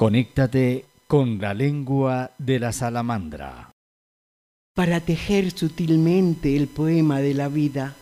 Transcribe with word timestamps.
Conéctate 0.00 0.86
con 1.06 1.42
la 1.42 1.52
lengua 1.52 2.30
de 2.38 2.58
la 2.58 2.72
salamandra. 2.72 3.70
Para 4.74 5.02
tejer 5.02 5.50
sutilmente 5.50 6.56
el 6.56 6.68
poema 6.68 7.20
de 7.20 7.34
la 7.34 7.48
vida, 7.48 7.96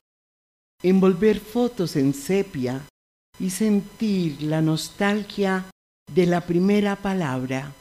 envolver 0.84 1.40
fotos 1.40 1.96
en 1.96 2.14
sepia 2.14 2.82
y 3.40 3.50
sentir 3.50 4.42
la 4.42 4.62
nostalgia 4.62 5.64
de 6.14 6.26
la 6.26 6.42
primera 6.42 6.94
palabra. 6.94 7.72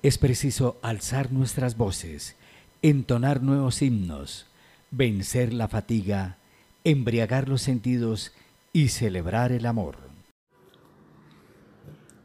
Es 0.00 0.16
preciso 0.16 0.78
alzar 0.82 1.32
nuestras 1.32 1.76
voces, 1.76 2.36
entonar 2.80 3.42
nuevos 3.42 3.82
himnos, 3.82 4.46
vencer 4.92 5.52
la 5.52 5.66
fatiga, 5.66 6.38
embriagar 6.84 7.48
los 7.48 7.62
sentidos 7.62 8.30
y 8.72 8.90
celebrar 8.90 9.50
el 9.50 9.66
amor. 9.66 10.03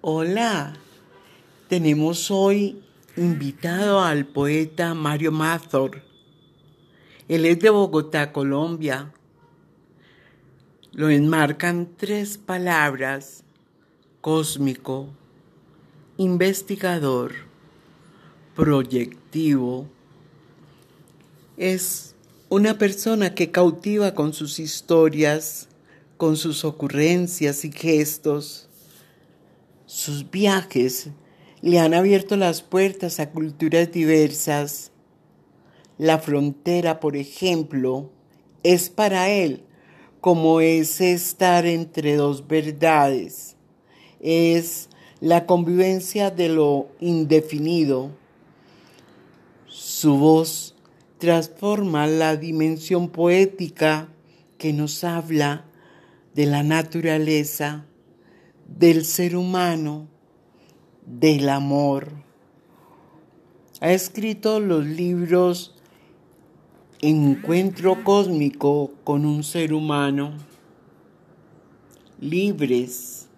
Hola, 0.02 0.77
tenemos 1.68 2.32
hoy 2.32 2.82
invitado 3.18 4.00
al 4.00 4.25
poeta 4.25 4.93
Mario 4.93 5.33
Mazor. 5.33 6.01
Él 7.28 7.43
es 7.43 7.60
de 7.60 7.69
Bogotá, 7.69 8.32
Colombia. 8.32 9.11
Lo 10.93 11.10
enmarcan 11.10 11.89
tres 11.97 12.38
palabras, 12.38 13.43
cósmico, 14.21 15.10
investigador, 16.16 17.33
proyectivo. 18.55 19.86
Es 21.57 22.16
una 22.47 22.77
persona 22.77 23.36
que 23.36 23.52
cautiva 23.52 24.13
con 24.13 24.32
sus 24.32 24.60
historias, 24.60 25.68
con 26.16 26.38
sus 26.38 26.63
ocurrencias 26.63 27.66
y 27.66 27.71
gestos 27.74 28.68
sus 29.89 30.29
viajes 30.29 31.10
le 31.64 31.79
han 31.79 31.96
abierto 31.96 32.38
las 32.38 32.61
puertas 32.61 33.20
a 33.20 33.31
culturas 33.31 33.91
diversas. 33.91 34.91
La 35.97 36.19
frontera, 36.19 37.00
por 37.00 37.17
ejemplo, 37.17 38.11
es 38.61 38.91
para 38.91 39.31
él 39.31 39.63
como 40.22 40.61
es 40.61 41.02
estar 41.02 41.66
entre 41.66 42.17
dos 42.17 42.47
verdades. 42.47 43.55
Es 44.19 44.89
la 45.22 45.47
convivencia 45.47 46.30
de 46.30 46.50
lo 46.50 46.89
indefinido. 47.00 48.11
Su 49.66 50.19
voz 50.19 50.75
transforma 51.17 52.06
la 52.06 52.35
dimensión 52.35 53.09
poética 53.09 54.08
que 54.59 54.72
nos 54.72 55.03
habla 55.03 55.66
de 56.35 56.45
la 56.45 56.61
naturaleza 56.61 57.88
del 58.78 59.03
ser 59.03 59.36
humano, 59.36 60.08
del 61.06 61.50
amor. 61.50 62.12
Ha 63.81 63.92
escrito 63.92 64.59
los 64.59 64.86
libros 64.86 65.75
Encuentro 67.02 68.03
cósmico 68.03 68.92
con 69.06 69.25
un 69.25 69.44
ser 69.44 69.73
humano, 69.73 70.34
libres, 72.20 73.30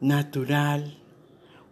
natural, 0.00 0.96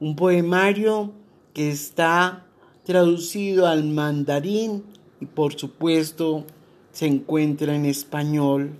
un 0.00 0.16
poemario 0.16 1.12
que 1.54 1.70
está 1.70 2.46
traducido 2.82 3.68
al 3.68 3.84
mandarín 3.84 4.82
y 5.20 5.26
por 5.26 5.54
supuesto 5.54 6.44
se 6.90 7.06
encuentra 7.06 7.76
en 7.76 7.84
español. 7.84 8.72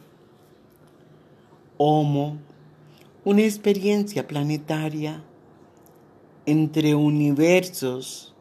Homo 1.77 2.39
una 3.31 3.43
experiencia 3.43 4.27
planetaria 4.27 5.23
entre 6.47 6.97
universos, 6.97 8.35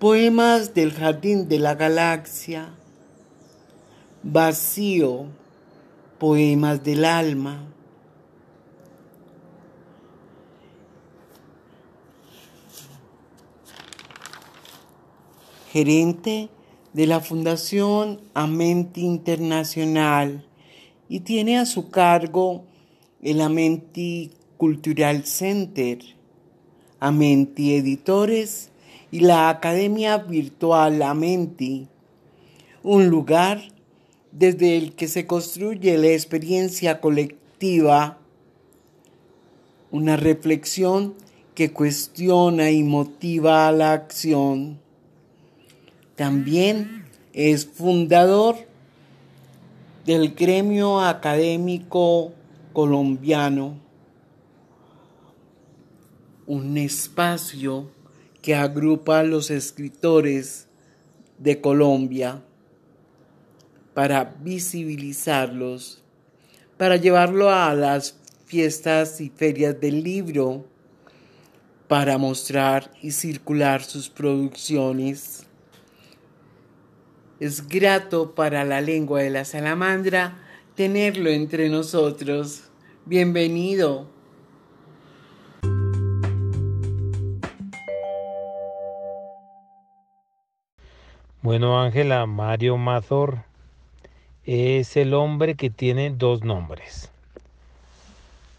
poemas 0.00 0.74
del 0.74 0.92
jardín 0.92 1.46
de 1.46 1.60
la 1.60 1.76
galaxia, 1.76 2.74
vacío, 4.24 5.26
poemas 6.18 6.82
del 6.82 7.04
alma. 7.04 7.68
Gerente 15.70 16.48
de 16.94 17.06
la 17.06 17.20
Fundación 17.20 18.20
Amenti 18.34 19.02
Internacional 19.02 20.48
y 21.08 21.20
tiene 21.20 21.60
a 21.60 21.64
su 21.64 21.90
cargo 21.90 22.64
el 23.22 23.40
Amenti 23.40 24.30
Cultural 24.56 25.24
Center, 25.24 25.98
Amenti 27.00 27.74
Editores 27.74 28.70
y 29.10 29.20
la 29.20 29.50
Academia 29.50 30.18
Virtual 30.18 31.02
Amenti, 31.02 31.88
un 32.82 33.08
lugar 33.08 33.60
desde 34.32 34.76
el 34.78 34.94
que 34.94 35.08
se 35.08 35.26
construye 35.26 35.98
la 35.98 36.08
experiencia 36.08 37.00
colectiva, 37.00 38.18
una 39.90 40.16
reflexión 40.16 41.14
que 41.54 41.72
cuestiona 41.72 42.70
y 42.70 42.82
motiva 42.82 43.68
a 43.68 43.72
la 43.72 43.92
acción. 43.92 44.78
También 46.16 47.04
es 47.32 47.66
fundador 47.66 48.56
del 50.06 50.34
gremio 50.34 51.00
académico 51.00 52.32
colombiano, 52.72 53.78
un 56.46 56.76
espacio 56.78 57.90
que 58.42 58.54
agrupa 58.54 59.20
a 59.20 59.24
los 59.24 59.50
escritores 59.50 60.68
de 61.38 61.60
Colombia 61.60 62.42
para 63.94 64.24
visibilizarlos, 64.24 66.02
para 66.76 66.96
llevarlo 66.96 67.50
a 67.50 67.74
las 67.74 68.18
fiestas 68.46 69.20
y 69.20 69.30
ferias 69.30 69.80
del 69.80 70.02
libro, 70.02 70.66
para 71.86 72.18
mostrar 72.18 72.90
y 73.02 73.10
circular 73.10 73.82
sus 73.82 74.08
producciones. 74.08 75.46
Es 77.38 77.66
grato 77.68 78.34
para 78.34 78.64
la 78.64 78.80
lengua 78.80 79.22
de 79.22 79.30
la 79.30 79.44
salamandra 79.44 80.49
tenerlo 80.74 81.30
entre 81.30 81.68
nosotros. 81.68 82.64
Bienvenido. 83.04 84.06
Bueno, 91.42 91.80
Ángela, 91.80 92.26
Mario 92.26 92.76
Mazor 92.76 93.44
es 94.44 94.96
el 94.96 95.14
hombre 95.14 95.54
que 95.54 95.70
tiene 95.70 96.10
dos 96.10 96.42
nombres. 96.44 97.10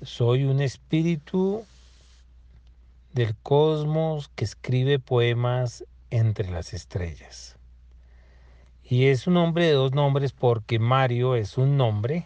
Soy 0.01 0.45
un 0.45 0.61
espíritu 0.61 1.63
del 3.13 3.35
cosmos 3.43 4.31
que 4.35 4.45
escribe 4.45 4.97
poemas 4.97 5.85
entre 6.09 6.49
las 6.49 6.73
estrellas. 6.73 7.55
Y 8.91 9.05
es 9.05 9.25
un 9.25 9.35
nombre 9.35 9.67
de 9.67 9.71
dos 9.71 9.93
nombres 9.93 10.33
porque 10.33 10.77
Mario 10.77 11.35
es 11.35 11.57
un 11.57 11.77
nombre, 11.77 12.25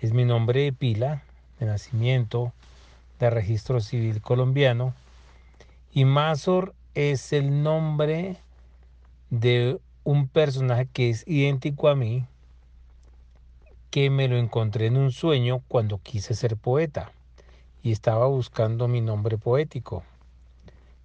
es 0.00 0.12
mi 0.12 0.24
nombre 0.24 0.62
de 0.62 0.72
pila, 0.72 1.24
de 1.58 1.66
nacimiento, 1.66 2.52
de 3.18 3.30
registro 3.30 3.80
civil 3.80 4.22
colombiano. 4.22 4.94
Y 5.92 6.04
Mazor 6.04 6.72
es 6.94 7.32
el 7.32 7.64
nombre 7.64 8.36
de 9.30 9.80
un 10.04 10.28
personaje 10.28 10.86
que 10.86 11.10
es 11.10 11.26
idéntico 11.26 11.88
a 11.88 11.96
mí, 11.96 12.24
que 13.90 14.08
me 14.08 14.28
lo 14.28 14.36
encontré 14.36 14.86
en 14.86 14.98
un 14.98 15.10
sueño 15.10 15.64
cuando 15.66 15.98
quise 15.98 16.34
ser 16.34 16.56
poeta 16.56 17.10
y 17.82 17.90
estaba 17.90 18.28
buscando 18.28 18.86
mi 18.86 19.00
nombre 19.00 19.36
poético. 19.36 20.04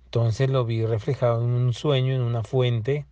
Entonces 0.06 0.52
lo 0.52 0.66
vi 0.66 0.86
reflejado 0.86 1.44
en 1.44 1.50
un 1.50 1.74
sueño, 1.74 2.14
en 2.14 2.22
una 2.22 2.44
fuente, 2.44 3.08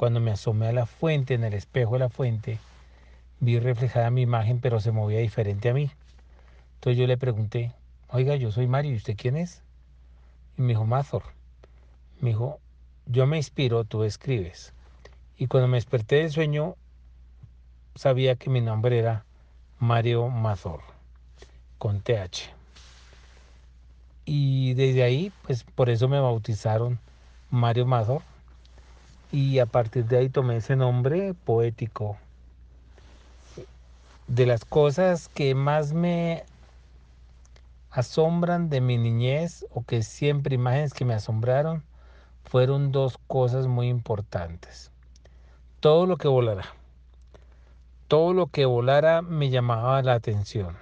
cuando 0.00 0.18
me 0.18 0.30
asomé 0.30 0.66
a 0.66 0.72
la 0.72 0.86
fuente, 0.86 1.34
en 1.34 1.44
el 1.44 1.52
espejo 1.52 1.92
de 1.92 1.98
la 1.98 2.08
fuente, 2.08 2.58
vi 3.38 3.58
reflejada 3.58 4.10
mi 4.10 4.22
imagen, 4.22 4.58
pero 4.58 4.80
se 4.80 4.92
movía 4.92 5.18
diferente 5.18 5.68
a 5.68 5.74
mí. 5.74 5.90
Entonces 6.76 6.98
yo 6.98 7.06
le 7.06 7.18
pregunté, 7.18 7.74
oiga, 8.08 8.34
yo 8.36 8.50
soy 8.50 8.66
Mario, 8.66 8.92
¿y 8.92 8.96
usted 8.96 9.14
quién 9.14 9.36
es? 9.36 9.62
Y 10.56 10.62
me 10.62 10.68
dijo, 10.68 10.86
Mazor. 10.86 11.24
Me 12.18 12.30
dijo, 12.30 12.60
yo 13.04 13.26
me 13.26 13.36
inspiro, 13.36 13.84
tú 13.84 14.02
escribes. 14.04 14.72
Y 15.36 15.48
cuando 15.48 15.68
me 15.68 15.76
desperté 15.76 16.16
del 16.16 16.30
sueño, 16.30 16.76
sabía 17.94 18.36
que 18.36 18.48
mi 18.48 18.62
nombre 18.62 18.98
era 18.98 19.26
Mario 19.80 20.30
Mazor, 20.30 20.80
con 21.76 22.00
TH. 22.00 22.54
Y 24.24 24.72
desde 24.72 25.02
ahí, 25.02 25.30
pues 25.42 25.62
por 25.62 25.90
eso 25.90 26.08
me 26.08 26.20
bautizaron 26.20 26.98
Mario 27.50 27.84
Mazor 27.84 28.22
y 29.32 29.58
a 29.58 29.66
partir 29.66 30.04
de 30.06 30.18
ahí 30.18 30.28
tomé 30.28 30.56
ese 30.56 30.76
nombre 30.76 31.34
poético. 31.44 32.16
De 34.26 34.46
las 34.46 34.64
cosas 34.64 35.28
que 35.28 35.54
más 35.54 35.92
me 35.92 36.44
asombran 37.90 38.70
de 38.70 38.80
mi 38.80 38.98
niñez 38.98 39.66
o 39.70 39.82
que 39.82 40.02
siempre 40.02 40.54
imágenes 40.54 40.94
que 40.94 41.04
me 41.04 41.14
asombraron 41.14 41.82
fueron 42.44 42.92
dos 42.92 43.18
cosas 43.26 43.66
muy 43.66 43.88
importantes. 43.88 44.90
Todo 45.80 46.06
lo 46.06 46.16
que 46.16 46.28
volara. 46.28 46.66
Todo 48.08 48.32
lo 48.32 48.46
que 48.48 48.64
volara 48.64 49.22
me 49.22 49.50
llamaba 49.50 50.02
la 50.02 50.14
atención. 50.14 50.76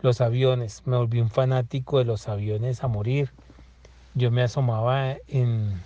Los 0.00 0.20
aviones, 0.20 0.82
me 0.86 0.96
volví 0.96 1.20
un 1.20 1.30
fanático 1.30 1.98
de 1.98 2.04
los 2.04 2.28
aviones 2.28 2.84
a 2.84 2.88
morir. 2.88 3.30
Yo 4.14 4.30
me 4.30 4.42
asomaba 4.42 5.16
en 5.28 5.80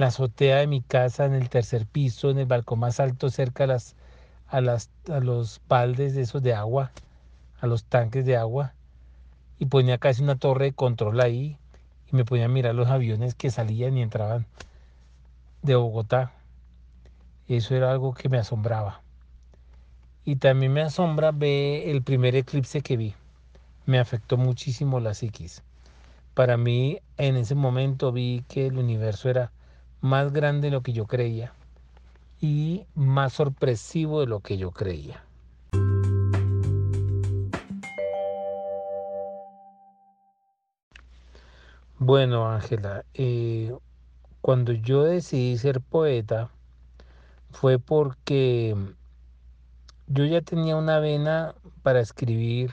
la 0.00 0.06
azotea 0.06 0.56
de 0.56 0.66
mi 0.66 0.80
casa, 0.80 1.26
en 1.26 1.34
el 1.34 1.50
tercer 1.50 1.84
piso, 1.84 2.30
en 2.30 2.38
el 2.38 2.46
balcón 2.46 2.78
más 2.78 3.00
alto, 3.00 3.28
cerca 3.28 3.64
a, 3.64 3.66
las, 3.66 3.96
a, 4.48 4.62
las, 4.62 4.88
a 5.10 5.20
los 5.20 5.60
baldes 5.68 6.14
de 6.14 6.22
esos 6.22 6.42
de 6.42 6.54
agua, 6.54 6.90
a 7.60 7.66
los 7.66 7.84
tanques 7.84 8.24
de 8.24 8.34
agua, 8.38 8.72
y 9.58 9.66
ponía 9.66 9.98
casi 9.98 10.22
una 10.22 10.36
torre 10.36 10.64
de 10.64 10.72
control 10.72 11.20
ahí, 11.20 11.58
y 12.10 12.16
me 12.16 12.24
ponía 12.24 12.46
a 12.46 12.48
mirar 12.48 12.74
los 12.74 12.88
aviones 12.88 13.34
que 13.34 13.50
salían 13.50 13.98
y 13.98 14.00
entraban 14.00 14.46
de 15.60 15.74
Bogotá. 15.74 16.32
Eso 17.46 17.74
era 17.74 17.90
algo 17.90 18.14
que 18.14 18.30
me 18.30 18.38
asombraba. 18.38 19.02
Y 20.24 20.36
también 20.36 20.72
me 20.72 20.80
asombra 20.80 21.30
ver 21.30 21.90
el 21.90 22.02
primer 22.02 22.36
eclipse 22.36 22.80
que 22.80 22.96
vi. 22.96 23.14
Me 23.84 23.98
afectó 23.98 24.38
muchísimo 24.38 24.98
la 24.98 25.12
psiquis. 25.12 25.62
Para 26.32 26.56
mí, 26.56 27.00
en 27.18 27.36
ese 27.36 27.54
momento 27.54 28.12
vi 28.12 28.46
que 28.48 28.68
el 28.68 28.78
universo 28.78 29.28
era 29.28 29.52
más 30.00 30.32
grande 30.32 30.68
de 30.68 30.72
lo 30.72 30.82
que 30.82 30.92
yo 30.92 31.06
creía 31.06 31.52
y 32.40 32.86
más 32.94 33.34
sorpresivo 33.34 34.20
de 34.20 34.26
lo 34.26 34.40
que 34.40 34.56
yo 34.56 34.70
creía. 34.70 35.22
Bueno, 41.98 42.50
Ángela, 42.50 43.04
eh, 43.12 43.76
cuando 44.40 44.72
yo 44.72 45.04
decidí 45.04 45.58
ser 45.58 45.82
poeta 45.82 46.48
fue 47.50 47.78
porque 47.78 48.74
yo 50.06 50.24
ya 50.24 50.40
tenía 50.40 50.76
una 50.76 50.98
vena 50.98 51.54
para 51.82 52.00
escribir 52.00 52.72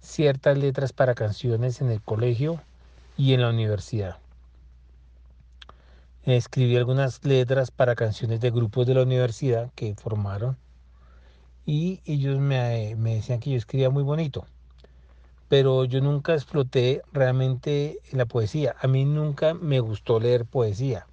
ciertas 0.00 0.56
letras 0.56 0.92
para 0.92 1.14
canciones 1.14 1.80
en 1.80 1.90
el 1.90 2.00
colegio 2.00 2.60
y 3.16 3.34
en 3.34 3.40
la 3.40 3.50
universidad. 3.50 4.18
Escribí 6.26 6.76
algunas 6.76 7.24
letras 7.24 7.70
para 7.70 7.94
canciones 7.94 8.40
de 8.40 8.50
grupos 8.50 8.86
de 8.86 8.94
la 8.94 9.02
universidad 9.02 9.70
que 9.74 9.94
formaron 9.94 10.56
y 11.66 12.00
ellos 12.04 12.38
me, 12.38 12.94
decían 12.96 13.40
que 13.40 13.50
yo 13.50 13.56
escribía 13.56 13.90
muy 13.90 14.02
bonito, 14.02 14.46
pero 15.48 15.84
yo 15.84 16.00
nunca 16.00 16.34
exploté 16.34 17.02
realmente 17.12 17.98
la 18.12 18.26
poesía. 18.26 18.74
A 18.80 18.86
mí 18.86 19.04
nunca 19.04 19.54
me 19.54 19.80
gustó 19.80 20.18
leer 20.20 20.44
poesía. 20.46 21.06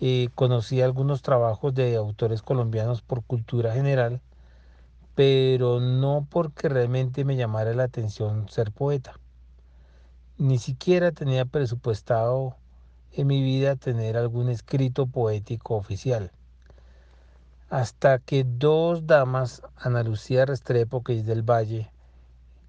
Eh, 0.00 0.28
conocí 0.34 0.80
algunos 0.82 1.22
trabajos 1.22 1.74
de 1.74 1.96
autores 1.96 2.42
colombianos 2.42 3.02
por 3.02 3.24
cultura 3.24 3.72
general 3.72 4.20
pero 5.18 5.80
no 5.80 6.28
porque 6.30 6.68
realmente 6.68 7.24
me 7.24 7.34
llamara 7.34 7.74
la 7.74 7.82
atención 7.82 8.48
ser 8.48 8.70
poeta. 8.70 9.18
Ni 10.36 10.60
siquiera 10.60 11.10
tenía 11.10 11.44
presupuestado 11.44 12.54
en 13.12 13.26
mi 13.26 13.42
vida 13.42 13.76
tener 13.76 14.16
algún 14.16 14.48
escrito 14.48 15.06
poético 15.06 15.76
oficial. 15.76 16.30
Hasta 17.70 18.18
que 18.18 18.44
dos 18.44 19.06
damas, 19.06 19.62
Ana 19.76 20.02
Lucía 20.02 20.46
Restrepo, 20.46 21.02
que 21.02 21.18
es 21.18 21.26
del 21.26 21.42
Valle, 21.42 21.90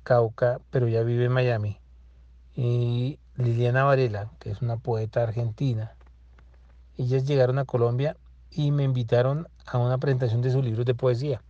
Cauca, 0.03 0.59
pero 0.71 0.87
ya 0.87 1.03
vive 1.03 1.25
en 1.25 1.31
Miami, 1.31 1.79
y 2.55 3.19
Liliana 3.37 3.83
Varela, 3.83 4.29
que 4.39 4.51
es 4.51 4.61
una 4.61 4.77
poeta 4.77 5.23
argentina, 5.23 5.93
ellas 6.97 7.25
llegaron 7.25 7.59
a 7.59 7.65
Colombia 7.65 8.17
y 8.51 8.71
me 8.71 8.83
invitaron 8.83 9.47
a 9.65 9.77
una 9.77 9.97
presentación 9.97 10.41
de 10.41 10.51
sus 10.51 10.65
libros 10.65 10.85
de 10.85 10.95
poesía. 10.95 11.41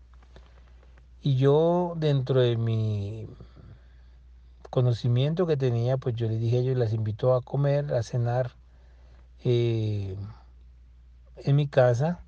Y 1.21 1.37
yo 1.37 1.93
dentro 1.97 2.41
de 2.41 2.55
mi 2.55 3.27
conocimiento 4.69 5.47
que 5.47 5.57
tenía, 5.57 5.97
pues 5.97 6.15
yo 6.15 6.27
les 6.27 6.39
dije 6.39 6.57
a 6.57 6.59
ellos, 6.59 6.77
las 6.77 6.93
invito 6.93 7.33
a 7.33 7.41
comer, 7.41 7.93
a 7.93 8.03
cenar 8.03 8.51
eh, 9.43 10.15
en 11.37 11.55
mi 11.55 11.67
casa. 11.67 12.19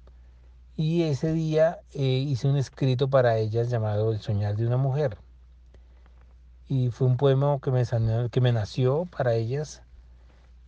Y 0.75 1.03
ese 1.03 1.33
día 1.33 1.79
eh, 1.93 2.03
hice 2.03 2.47
un 2.47 2.57
escrito 2.57 3.09
para 3.09 3.37
ellas 3.37 3.69
llamado 3.69 4.11
El 4.11 4.19
soñar 4.19 4.55
de 4.55 4.65
una 4.67 4.77
mujer. 4.77 5.17
Y 6.67 6.89
fue 6.89 7.07
un 7.07 7.17
poema 7.17 7.59
que 7.61 7.71
me, 7.71 7.83
que 8.29 8.41
me 8.41 8.51
nació 8.51 9.05
para 9.05 9.33
ellas. 9.35 9.81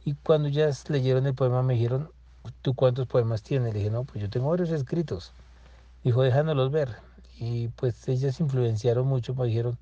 Y 0.05 0.15
cuando 0.15 0.49
ellas 0.49 0.89
leyeron 0.89 1.25
el 1.25 1.33
poema 1.33 1.63
me 1.63 1.75
dijeron, 1.75 2.11
¿tú 2.61 2.73
cuántos 2.73 3.07
poemas 3.07 3.41
tienes? 3.43 3.73
Le 3.73 3.79
dije, 3.79 3.91
no, 3.91 4.03
pues 4.03 4.21
yo 4.21 4.29
tengo 4.29 4.49
varios 4.49 4.69
escritos. 4.71 5.31
Dijo, 6.03 6.21
dejándolos 6.21 6.71
ver. 6.71 6.97
Y 7.39 7.69
pues 7.69 8.07
ellas 8.07 8.39
influenciaron 8.39 9.07
mucho, 9.07 9.33
me 9.35 9.47
dijeron, 9.47 9.77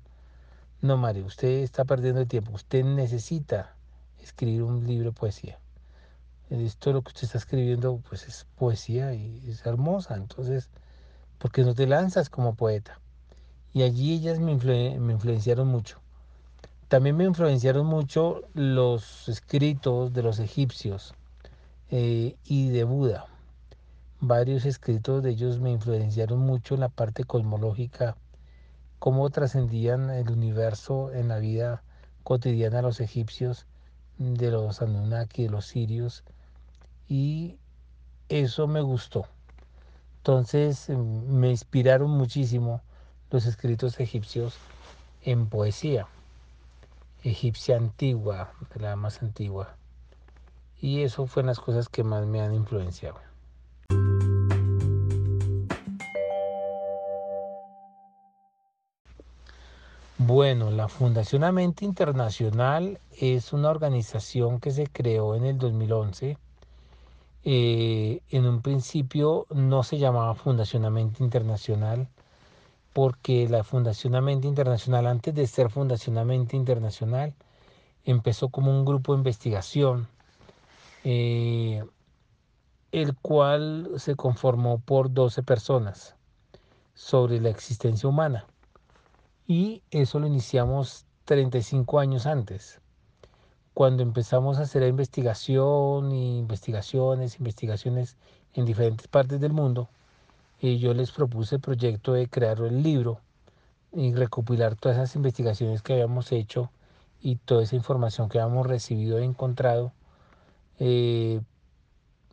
no 0.80 0.96
Mario, 0.96 1.26
usted 1.26 1.62
está 1.62 1.84
perdiendo 1.84 2.20
el 2.20 2.28
tiempo, 2.28 2.52
usted 2.52 2.84
necesita 2.84 3.76
escribir 4.20 4.62
un 4.62 4.86
libro 4.86 5.10
de 5.10 5.16
poesía. 5.16 5.58
Esto 6.50 6.92
lo 6.92 7.02
que 7.02 7.08
usted 7.08 7.24
está 7.24 7.38
escribiendo 7.38 8.00
pues 8.08 8.28
es 8.28 8.46
poesía 8.56 9.14
y 9.14 9.42
es 9.48 9.64
hermosa, 9.64 10.16
entonces, 10.16 10.68
¿por 11.38 11.50
qué 11.50 11.62
no 11.62 11.74
te 11.74 11.86
lanzas 11.86 12.28
como 12.28 12.54
poeta? 12.54 13.00
Y 13.72 13.82
allí 13.82 14.12
ellas 14.12 14.38
me, 14.38 14.52
influenciaron 14.52 15.68
mucho. 15.68 15.98
También 16.88 17.16
me 17.16 17.24
influenciaron 17.24 17.86
mucho 17.86 18.42
los 18.52 19.28
escritos 19.28 20.12
de 20.12 20.22
los 20.22 20.38
egipcios 20.40 21.14
eh, 21.90 22.36
y 22.44 22.68
de 22.68 22.84
Buda 22.84 23.26
varios 24.24 24.66
escritos 24.66 25.20
de 25.20 25.30
ellos 25.30 25.58
me 25.58 25.72
influenciaron 25.72 26.38
mucho 26.38 26.74
en 26.74 26.80
la 26.80 26.88
parte 26.88 27.24
cosmológica, 27.24 28.16
cómo 29.00 29.28
trascendían 29.30 30.10
el 30.10 30.30
universo 30.30 31.12
en 31.12 31.26
la 31.26 31.40
vida 31.40 31.82
cotidiana 32.22 32.76
de 32.76 32.82
los 32.82 33.00
egipcios, 33.00 33.66
de 34.18 34.52
los 34.52 34.80
Anunnaki, 34.80 35.42
de 35.42 35.50
los 35.50 35.66
sirios, 35.66 36.22
y 37.08 37.58
eso 38.28 38.66
me 38.66 38.80
gustó. 38.80 39.26
Entonces 40.18 40.88
em, 40.88 41.26
me 41.26 41.50
inspiraron 41.50 42.10
muchísimo 42.10 42.80
los 43.30 43.46
escritos 43.46 43.98
egipcios 44.00 44.56
en 45.22 45.48
poesía, 45.48 46.06
egipcia 47.24 47.76
antigua, 47.76 48.52
la 48.74 48.96
más 48.96 49.22
antigua. 49.22 49.76
Y 50.80 51.02
eso 51.02 51.26
fue 51.26 51.42
las 51.42 51.60
cosas 51.60 51.88
que 51.88 52.04
más 52.04 52.26
me 52.26 52.40
han 52.40 52.54
influenciado. 52.54 53.18
Bueno, 60.24 60.70
la 60.70 60.86
Fundación 60.86 61.42
Amente 61.42 61.84
Internacional 61.84 63.00
es 63.18 63.52
una 63.52 63.70
organización 63.70 64.60
que 64.60 64.70
se 64.70 64.86
creó 64.86 65.34
en 65.34 65.44
el 65.44 65.58
2011. 65.58 66.38
Eh, 67.44 68.20
en 68.30 68.46
un 68.46 68.62
principio 68.62 69.46
no 69.50 69.82
se 69.82 69.98
llamaba 69.98 70.34
Fundación 70.34 70.84
Amente 70.84 71.24
Internacional 71.24 72.08
porque 72.92 73.48
la 73.48 73.64
Fundación 73.64 74.22
Mente 74.24 74.46
Internacional, 74.46 75.06
antes 75.06 75.34
de 75.34 75.46
ser 75.46 75.70
Fundación 75.70 76.24
Mente 76.26 76.56
Internacional, 76.56 77.34
empezó 78.04 78.50
como 78.50 78.70
un 78.70 78.84
grupo 78.84 79.12
de 79.12 79.18
investigación, 79.18 80.08
eh, 81.04 81.82
el 82.92 83.16
cual 83.16 83.90
se 83.96 84.14
conformó 84.14 84.78
por 84.78 85.12
12 85.12 85.42
personas 85.42 86.14
sobre 86.94 87.40
la 87.40 87.48
existencia 87.48 88.08
humana 88.08 88.46
y 89.46 89.82
eso 89.90 90.20
lo 90.20 90.26
iniciamos 90.26 91.06
35 91.24 91.98
años 91.98 92.26
antes. 92.26 92.81
Cuando 93.74 94.02
empezamos 94.02 94.58
a 94.58 94.62
hacer 94.62 94.82
investigación 94.82 96.12
y 96.12 96.38
investigaciones, 96.38 97.38
investigaciones 97.38 98.16
en 98.54 98.66
diferentes 98.66 99.08
partes 99.08 99.40
del 99.40 99.52
mundo, 99.52 99.88
y 100.60 100.78
yo 100.78 100.94
les 100.94 101.10
propuse 101.10 101.56
el 101.56 101.60
proyecto 101.60 102.12
de 102.12 102.28
crear 102.28 102.60
el 102.60 102.82
libro 102.82 103.20
y 103.92 104.14
recopilar 104.14 104.76
todas 104.76 104.98
esas 104.98 105.16
investigaciones 105.16 105.82
que 105.82 105.94
habíamos 105.94 106.32
hecho 106.32 106.70
y 107.20 107.36
toda 107.36 107.62
esa 107.64 107.76
información 107.76 108.28
que 108.28 108.40
habíamos 108.40 108.66
recibido 108.66 109.18
e 109.18 109.24
encontrado 109.24 109.92
eh, 110.78 111.40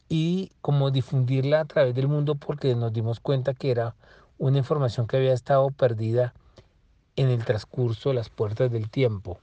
y 0.09 0.51
como 0.61 0.91
difundirla 0.91 1.61
a 1.61 1.65
través 1.65 1.95
del 1.95 2.07
mundo 2.07 2.35
porque 2.35 2.75
nos 2.75 2.93
dimos 2.93 3.19
cuenta 3.19 3.53
que 3.53 3.71
era 3.71 3.95
una 4.37 4.57
información 4.57 5.07
que 5.07 5.17
había 5.17 5.33
estado 5.33 5.69
perdida 5.71 6.33
en 7.15 7.29
el 7.29 7.43
transcurso 7.45 8.09
de 8.09 8.15
las 8.15 8.29
puertas 8.29 8.71
del 8.71 8.89
tiempo. 8.89 9.39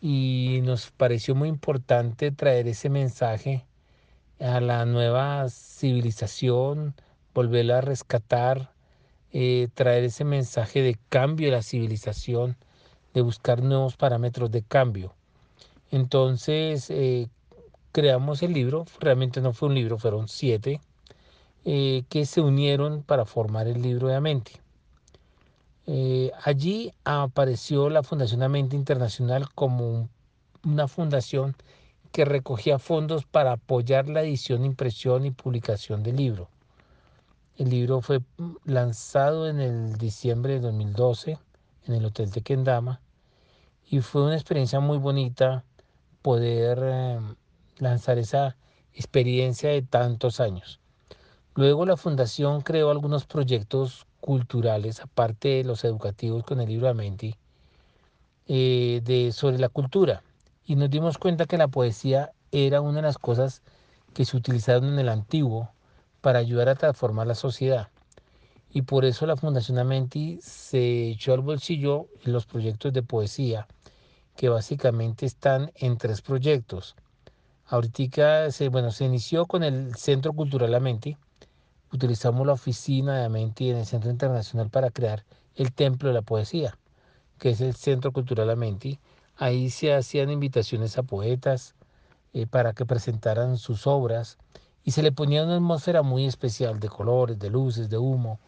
Y 0.00 0.60
nos 0.62 0.90
pareció 0.90 1.34
muy 1.34 1.48
importante 1.48 2.30
traer 2.30 2.68
ese 2.68 2.88
mensaje 2.88 3.64
a 4.40 4.60
la 4.60 4.84
nueva 4.84 5.48
civilización, 5.48 6.94
volverla 7.34 7.78
a 7.78 7.80
rescatar, 7.80 8.72
eh, 9.32 9.68
traer 9.74 10.04
ese 10.04 10.24
mensaje 10.24 10.82
de 10.82 10.96
cambio 11.08 11.48
de 11.48 11.56
la 11.56 11.62
civilización, 11.62 12.56
de 13.14 13.22
buscar 13.22 13.62
nuevos 13.62 13.96
parámetros 13.96 14.50
de 14.50 14.62
cambio. 14.62 15.14
Entonces 15.90 16.90
eh, 16.90 17.28
creamos 17.92 18.42
el 18.42 18.52
libro, 18.52 18.84
realmente 19.00 19.40
no 19.40 19.52
fue 19.52 19.68
un 19.68 19.74
libro, 19.74 19.98
fueron 19.98 20.28
siete, 20.28 20.80
eh, 21.64 22.04
que 22.08 22.24
se 22.26 22.40
unieron 22.40 23.02
para 23.02 23.24
formar 23.24 23.66
el 23.66 23.82
libro 23.82 24.08
de 24.08 24.16
Amenti. 24.16 24.52
Eh, 25.90 26.32
allí 26.44 26.92
apareció 27.04 27.88
la 27.88 28.02
Fundación 28.02 28.42
Amenti 28.42 28.76
Internacional 28.76 29.48
como 29.54 30.10
una 30.62 30.86
fundación 30.86 31.56
que 32.12 32.26
recogía 32.26 32.78
fondos 32.78 33.24
para 33.24 33.52
apoyar 33.52 34.06
la 34.06 34.20
edición, 34.22 34.66
impresión 34.66 35.24
y 35.24 35.30
publicación 35.30 36.02
del 36.02 36.16
libro. 36.16 36.50
El 37.56 37.70
libro 37.70 38.02
fue 38.02 38.20
lanzado 38.66 39.48
en 39.48 39.60
el 39.60 39.96
diciembre 39.96 40.54
de 40.54 40.60
2012 40.60 41.38
en 41.86 41.94
el 41.94 42.04
Hotel 42.04 42.32
Tequendama 42.32 43.00
y 43.88 44.00
fue 44.00 44.24
una 44.24 44.34
experiencia 44.34 44.80
muy 44.80 44.98
bonita 44.98 45.64
poder 46.20 46.80
eh, 46.82 47.18
lanzar 47.78 48.18
esa 48.18 48.58
experiencia 48.92 49.70
de 49.70 49.80
tantos 49.80 50.38
años. 50.38 50.80
Luego 51.54 51.86
la 51.86 51.96
fundación 51.96 52.60
creó 52.60 52.90
algunos 52.90 53.24
proyectos 53.24 54.06
culturales, 54.20 55.00
aparte 55.00 55.48
de 55.48 55.64
los 55.64 55.84
educativos 55.84 56.44
con 56.44 56.60
el 56.60 56.68
libro 56.68 56.88
Amenti, 56.88 57.36
eh, 58.46 59.00
de, 59.04 59.32
sobre 59.32 59.58
la 59.58 59.68
cultura. 59.68 60.22
Y 60.64 60.76
nos 60.76 60.90
dimos 60.90 61.18
cuenta 61.18 61.46
que 61.46 61.58
la 61.58 61.68
poesía 61.68 62.32
era 62.52 62.80
una 62.80 62.96
de 62.96 63.02
las 63.02 63.18
cosas 63.18 63.62
que 64.14 64.24
se 64.24 64.36
utilizaron 64.36 64.92
en 64.92 64.98
el 64.98 65.08
antiguo 65.08 65.70
para 66.20 66.38
ayudar 66.38 66.68
a 66.68 66.74
transformar 66.74 67.26
la 67.26 67.34
sociedad. 67.34 67.88
Y 68.70 68.82
por 68.82 69.04
eso 69.04 69.26
la 69.26 69.36
Fundación 69.36 69.78
Amenti 69.78 70.38
se 70.42 71.08
echó 71.10 71.32
al 71.32 71.40
bolsillo 71.40 72.06
los 72.24 72.46
proyectos 72.46 72.92
de 72.92 73.02
poesía, 73.02 73.66
que 74.36 74.48
básicamente 74.48 75.26
están 75.26 75.72
en 75.74 75.96
tres 75.96 76.20
proyectos. 76.20 76.94
Ahorita 77.66 78.50
se, 78.50 78.68
bueno, 78.68 78.90
se 78.90 79.04
inició 79.04 79.46
con 79.46 79.62
el 79.62 79.94
Centro 79.94 80.32
Cultural 80.32 80.74
Amenti. 80.74 81.16
Utilizamos 81.90 82.46
la 82.46 82.52
oficina 82.52 83.18
de 83.18 83.24
Amenti 83.24 83.70
en 83.70 83.78
el 83.78 83.86
Centro 83.86 84.10
Internacional 84.10 84.68
para 84.68 84.90
crear 84.90 85.24
el 85.54 85.72
Templo 85.72 86.08
de 86.08 86.14
la 86.14 86.22
Poesía, 86.22 86.76
que 87.38 87.50
es 87.50 87.62
el 87.62 87.74
Centro 87.74 88.12
Cultural 88.12 88.50
Amenti. 88.50 88.98
Ahí 89.36 89.70
se 89.70 89.94
hacían 89.94 90.30
invitaciones 90.30 90.98
a 90.98 91.02
poetas 91.02 91.74
eh, 92.34 92.46
para 92.46 92.74
que 92.74 92.84
presentaran 92.84 93.56
sus 93.56 93.86
obras 93.86 94.36
y 94.84 94.90
se 94.90 95.02
le 95.02 95.12
ponía 95.12 95.44
una 95.44 95.56
atmósfera 95.56 96.02
muy 96.02 96.26
especial 96.26 96.78
de 96.78 96.90
colores, 96.90 97.38
de 97.38 97.48
luces, 97.48 97.88
de 97.88 97.96
humo, 97.96 98.38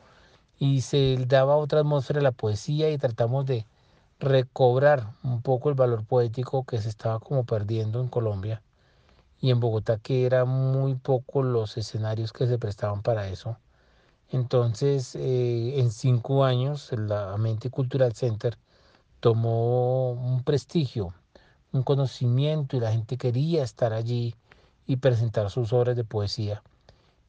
y 0.58 0.82
se 0.82 1.16
daba 1.26 1.56
otra 1.56 1.80
atmósfera 1.80 2.20
a 2.20 2.22
la 2.22 2.32
poesía 2.32 2.90
y 2.90 2.98
tratamos 2.98 3.46
de 3.46 3.66
recobrar 4.18 5.14
un 5.22 5.40
poco 5.40 5.70
el 5.70 5.74
valor 5.76 6.04
poético 6.04 6.64
que 6.64 6.78
se 6.78 6.90
estaba 6.90 7.20
como 7.20 7.44
perdiendo 7.44 8.00
en 8.02 8.08
Colombia 8.08 8.62
y 9.40 9.50
en 9.50 9.60
Bogotá 9.60 9.98
que 9.98 10.26
eran 10.26 10.48
muy 10.48 10.94
pocos 10.94 11.44
los 11.44 11.76
escenarios 11.76 12.32
que 12.32 12.46
se 12.46 12.58
prestaban 12.58 13.02
para 13.02 13.28
eso. 13.28 13.58
Entonces, 14.30 15.16
eh, 15.16 15.80
en 15.80 15.90
cinco 15.90 16.44
años, 16.44 16.90
la 16.92 17.36
Mente 17.36 17.70
Cultural 17.70 18.12
Center 18.14 18.58
tomó 19.20 20.12
un 20.12 20.44
prestigio, 20.44 21.14
un 21.72 21.82
conocimiento 21.82 22.76
y 22.76 22.80
la 22.80 22.92
gente 22.92 23.16
quería 23.16 23.62
estar 23.64 23.92
allí 23.92 24.34
y 24.86 24.96
presentar 24.96 25.50
sus 25.50 25.72
obras 25.72 25.96
de 25.96 26.04
poesía. 26.04 26.62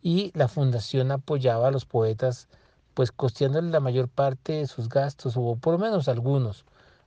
Y 0.01 0.32
la 0.36 0.48
fundación 0.48 1.12
apoyaba 1.12 1.68
a 1.70 1.72
los 1.72 1.86
poetas, 1.86 2.48
pues 2.94 3.12
costeándole 3.12 3.70
la 3.70 3.80
mayor 3.80 4.10
parte 4.10 4.53
de 4.53 4.68
sus 4.68 4.89
gastos, 4.89 5.36
o 5.38 5.56
por 5.56 5.74
lo 5.74 5.80
menos 5.80 6.08
algunos. 6.08 6.65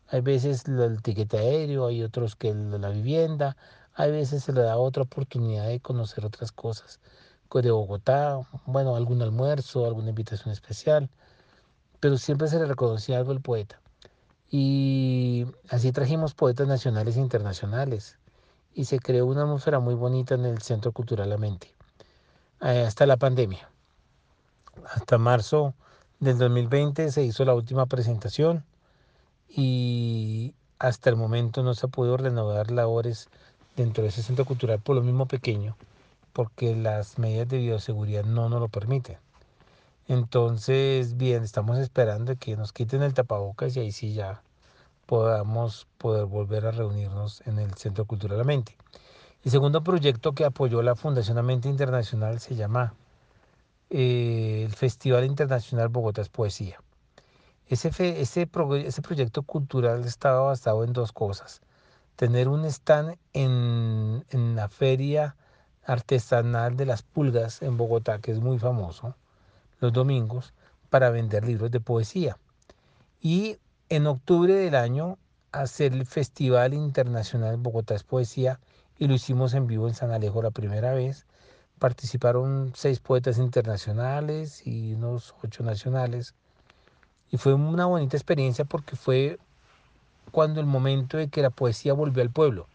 Hay 0.09 0.21
veces 0.21 0.65
el 0.67 1.03
tiquete 1.03 1.39
aéreo, 1.39 1.87
hay 1.87 2.03
otros 2.03 2.37
que 2.37 2.55
la 2.55 2.91
vivienda, 2.91 3.57
hay 3.95 4.11
veces 4.11 4.45
se 4.45 4.53
le 4.53 4.63
da 4.63 4.77
otra 4.77 5.05
oportunidad 5.05 5.69
de 5.69 5.81
conocer 5.81 6.25
otras 6.25 6.53
cosas 6.53 7.01
de 7.63 7.71
Bogotá, 7.71 8.41
bueno, 8.67 8.97
algún 8.97 9.23
almuerzo, 9.23 9.87
alguna 9.87 10.11
invitación 10.11 10.53
especial, 10.53 11.09
pero 12.01 12.19
siempre 12.19 12.49
se 12.49 12.59
le 12.59 12.67
reconocía 12.67 13.19
algo 13.19 13.33
al 13.33 13.41
poeta. 13.41 13.81
Y 14.51 15.47
así 15.69 15.93
trajimos 15.93 16.35
poetas 16.35 16.69
nacionales 16.69 17.17
e 17.17 17.21
internacionales 17.21 18.19
y 18.75 18.85
se 18.87 18.99
creó 18.99 19.27
una 19.27 19.43
atmósfera 19.43 19.79
muy 19.79 19.95
bonita 19.95 20.35
en 20.35 20.45
el 20.45 20.63
Centro 20.63 20.93
Cultural 20.93 21.31
La 21.31 21.39
Mente, 21.39 21.75
eh, 22.61 22.85
hasta 22.87 23.07
la 23.07 23.17
pandemia. 23.17 23.71
Hasta 24.93 25.19
marzo 25.19 25.75
del 26.19 26.39
2020 26.39 27.11
se 27.13 27.23
hizo 27.23 27.45
la 27.45 27.55
última 27.55 27.87
presentación 27.87 28.65
y 29.49 30.55
hasta 30.79 31.09
el 31.11 31.17
momento 31.17 31.63
no 31.63 31.75
se 31.75 31.87
ha 31.87 31.89
podido 31.89 32.17
renovar 32.17 32.71
labores 32.73 33.29
dentro 33.77 34.03
de 34.03 34.11
ese 34.11 34.23
centro 34.23 34.45
cultural 34.45 34.81
por 34.81 34.97
lo 34.97 35.03
mismo 35.03 35.27
pequeño, 35.27 35.77
porque 36.33 36.75
las 36.75 37.19
medidas 37.19 37.49
de 37.49 37.59
bioseguridad 37.59 38.25
no 38.25 38.49
nos 38.49 38.61
lo 38.61 38.69
permiten. 38.69 39.19
Entonces, 40.09 41.17
bien, 41.17 41.45
estamos 41.45 41.79
esperando 41.79 42.37
que 42.37 42.57
nos 42.57 42.73
quiten 42.73 43.03
el 43.03 43.15
tapabocas 43.15 43.77
y 43.77 43.81
ahí 43.81 43.93
sí 43.93 44.13
ya 44.13 44.43
podamos 45.07 45.87
poder 45.99 46.27
volver 46.27 46.67
a 46.67 46.73
reunirnos 46.73 47.43
en 47.47 47.59
el 47.59 47.75
Centro 47.75 48.05
Cultural 48.05 48.39
La 48.39 48.45
Mente. 48.45 48.77
El 49.45 49.51
segundo 49.51 49.83
proyecto 49.83 50.33
que 50.33 50.45
apoyó 50.45 50.83
la 50.83 50.97
Fundación 50.97 51.45
Mente 51.45 51.69
Internacional 51.69 52.41
se 52.41 52.55
llama 52.55 52.95
eh, 53.91 54.65
el 54.67 54.75
Festival 54.75 55.25
Internacional 55.25 55.89
Bogotá 55.89 56.23
es 56.23 56.29
Poesía. 56.29 56.81
Ese, 57.69 57.89
ese, 58.21 58.49
ese 58.87 59.03
proyecto 59.03 59.43
cultural 59.43 60.05
estaba 60.05 60.41
basado 60.41 60.85
en 60.85 60.93
dos 60.93 61.13
cosas. 61.13 61.63
Tener 62.17 62.49
un 62.49 62.65
stand 62.65 63.17
en, 63.33 64.25
en 64.31 64.57
la 64.57 64.69
feria 64.69 65.37
artesanal 65.85 66.77
de 66.77 66.87
las 66.87 67.03
pulgas 67.03 67.63
en 67.63 67.77
Bogotá, 67.77 68.19
que 68.19 68.33
es 68.33 68.41
muy 68.41 68.59
famoso, 68.59 69.17
los 69.81 69.93
domingos, 69.93 70.55
para 70.91 71.11
vender 71.11 71.45
libros 71.45 71.71
de 71.71 71.81
poesía. 71.81 72.39
Y 73.21 73.59
en 73.89 74.07
octubre 74.07 74.55
del 74.55 74.75
año 74.75 75.19
hacer 75.53 75.93
el 75.93 76.07
Festival 76.07 76.75
Internacional 76.75 77.57
Bogotá 77.57 77.95
es 77.95 78.03
Poesía 78.03 78.61
y 78.99 79.07
lo 79.07 79.15
hicimos 79.15 79.55
en 79.55 79.67
vivo 79.67 79.89
en 79.89 79.95
San 79.95 80.11
Alejo 80.11 80.43
la 80.43 80.51
primera 80.51 80.93
vez. 80.93 81.27
Participaron 81.79 82.73
seis 82.75 83.01
poetas 83.01 83.39
internacionales 83.39 84.67
y 84.67 84.95
unos 84.95 85.35
ocho 85.43 85.63
nacionales. 85.63 86.35
Y 87.31 87.37
fue 87.37 87.55
una 87.55 87.87
bonita 87.87 88.17
experiencia 88.17 88.65
porque 88.65 88.97
fue 88.97 89.39
cuando 90.35 90.59
el 90.59 90.67
momento 90.67 91.17
de 91.17 91.29
que 91.29 91.43
la 91.43 91.51
poesía 91.51 91.93
volvió 91.93 92.21
al 92.21 92.29
pueblo. 92.29 92.67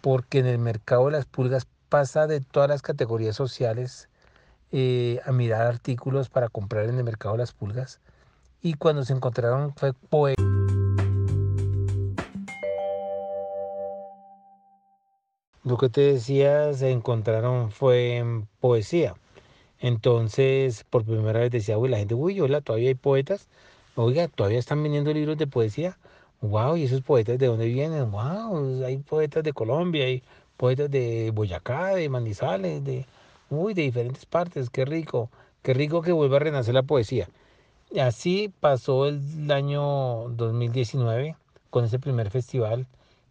Porque 0.00 0.40
en 0.40 0.46
el 0.46 0.58
mercado 0.58 1.06
de 1.06 1.12
las 1.12 1.24
pulgas 1.24 1.68
pasa 1.88 2.26
de 2.26 2.40
todas 2.40 2.68
las 2.68 2.82
categorías 2.82 3.36
sociales 3.36 4.08
eh, 4.72 5.20
a 5.24 5.30
mirar 5.30 5.68
artículos 5.68 6.28
para 6.28 6.48
comprar 6.48 6.86
en 6.86 6.98
el 6.98 7.04
mercado 7.04 7.34
de 7.34 7.38
las 7.38 7.52
pulgas 7.52 8.00
y 8.60 8.74
cuando 8.74 9.04
se 9.04 9.12
encontraron 9.12 9.72
fue 9.76 9.92
poeta. 9.92 10.42
Lo 15.62 15.78
que 15.78 15.90
te 15.90 16.00
decía, 16.00 16.74
se 16.74 16.90
encontraron 16.90 17.70
fue 17.70 18.24
poesía. 18.58 19.14
Entonces, 19.78 20.84
por 20.90 21.04
primera 21.04 21.38
vez 21.38 21.52
decía, 21.52 21.78
uy, 21.78 21.88
la 21.88 21.98
gente, 21.98 22.14
uy, 22.16 22.40
hola, 22.40 22.60
todavía 22.60 22.88
hay 22.88 22.96
poetas. 22.96 23.46
Oiga, 23.94 24.26
todavía 24.26 24.58
están 24.58 24.82
vendiendo 24.82 25.12
libros 25.12 25.38
de 25.38 25.46
poesía. 25.46 25.96
Wow, 26.42 26.76
¿y 26.76 26.84
esos 26.84 27.02
poetas 27.02 27.38
de 27.38 27.46
dónde 27.46 27.66
vienen? 27.66 28.10
Wow, 28.10 28.84
hay 28.84 28.98
poetas 28.98 29.44
de 29.44 29.52
Colombia, 29.52 30.06
hay 30.06 30.22
poetas 30.56 30.90
de 30.90 31.30
Boyacá, 31.34 31.94
de 31.94 32.08
Manizales, 32.08 32.82
de, 32.82 33.06
uy, 33.50 33.74
de 33.74 33.82
diferentes 33.82 34.24
partes. 34.26 34.70
Qué 34.70 34.84
rico, 34.86 35.30
qué 35.62 35.74
rico 35.74 36.00
que 36.02 36.12
vuelva 36.12 36.36
a 36.36 36.40
renacer 36.40 36.74
la 36.74 36.82
poesía. 36.82 37.28
Así 38.00 38.52
pasó 38.60 39.06
el 39.06 39.50
año 39.52 40.30
2019 40.30 41.36
con 41.70 41.84
ese 41.84 41.98
primer 41.98 42.30
festival 42.30 42.86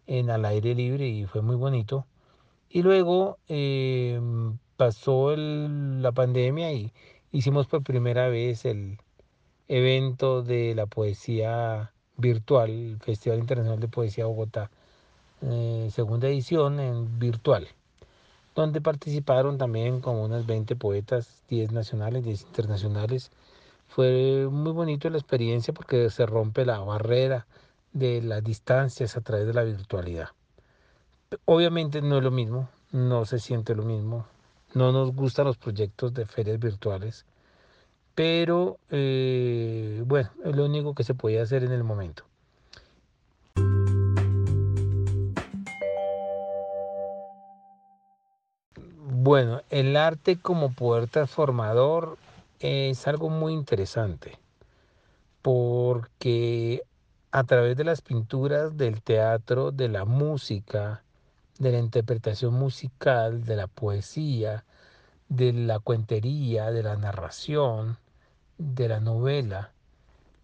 en 0.06 0.30
al 0.30 0.44
aire 0.44 0.74
libre 0.74 1.08
y 1.08 1.26
fue 1.26 1.42
muy 1.42 1.56
bonito. 1.56 2.06
Y 2.70 2.82
luego 2.82 3.38
em, 3.48 4.58
pasó 4.76 5.34
la 5.36 6.12
pandemia 6.12 6.72
y 6.72 6.92
hicimos 7.32 7.66
por 7.68 7.82
primera 7.82 8.28
vez 8.28 8.64
el 8.64 8.98
evento 9.68 10.42
de 10.42 10.74
la 10.74 10.86
poesía 10.86 11.92
virtual, 12.20 12.98
Festival 13.00 13.38
Internacional 13.38 13.80
de 13.80 13.88
Poesía 13.88 14.26
Bogotá, 14.26 14.70
eh, 15.42 15.88
segunda 15.92 16.28
edición 16.28 16.80
en 16.80 17.18
virtual, 17.18 17.68
donde 18.54 18.80
participaron 18.80 19.58
también 19.58 20.00
como 20.00 20.24
unas 20.24 20.46
20 20.46 20.76
poetas, 20.76 21.42
10 21.48 21.72
nacionales, 21.72 22.24
10 22.24 22.42
internacionales 22.42 23.30
fue 23.90 24.46
muy 24.48 24.70
bonito 24.70 25.10
la 25.10 25.18
experiencia 25.18 25.74
porque 25.74 26.10
se 26.10 26.24
rompe 26.24 26.64
la 26.64 26.78
barrera 26.78 27.46
de 27.92 28.22
las 28.22 28.42
distancias 28.44 29.16
a 29.16 29.20
través 29.20 29.48
de 29.48 29.52
la 29.52 29.64
virtualidad. 29.64 30.28
Obviamente 31.44 32.00
no 32.00 32.18
es 32.18 32.22
lo 32.22 32.30
mismo, 32.30 32.68
no 32.92 33.24
se 33.24 33.40
siente 33.40 33.74
lo 33.74 33.82
mismo, 33.82 34.26
no 34.74 34.92
nos 34.92 35.12
gustan 35.12 35.46
los 35.46 35.56
proyectos 35.56 36.14
de 36.14 36.24
ferias 36.24 36.60
virtuales, 36.60 37.26
pero 38.14 38.78
eh, 38.90 40.02
bueno, 40.06 40.30
es 40.44 40.56
lo 40.56 40.64
único 40.64 40.94
que 40.94 41.04
se 41.04 41.14
podía 41.14 41.42
hacer 41.42 41.64
en 41.64 41.72
el 41.72 41.84
momento. 41.84 42.24
Bueno, 49.22 49.62
el 49.70 49.96
arte 49.96 50.38
como 50.38 50.72
poder 50.72 51.08
transformador 51.08 52.16
es 52.58 53.06
algo 53.06 53.28
muy 53.28 53.52
interesante, 53.52 54.38
porque 55.42 56.82
a 57.30 57.44
través 57.44 57.76
de 57.76 57.84
las 57.84 58.02
pinturas, 58.02 58.76
del 58.76 59.02
teatro, 59.02 59.72
de 59.72 59.88
la 59.88 60.04
música, 60.04 61.02
de 61.58 61.72
la 61.72 61.78
interpretación 61.78 62.54
musical, 62.54 63.44
de 63.44 63.56
la 63.56 63.66
poesía, 63.66 64.64
de 65.30 65.52
la 65.52 65.78
cuentería, 65.78 66.70
de 66.72 66.82
la 66.82 66.96
narración, 66.96 67.96
de 68.58 68.88
la 68.88 69.00
novela, 69.00 69.72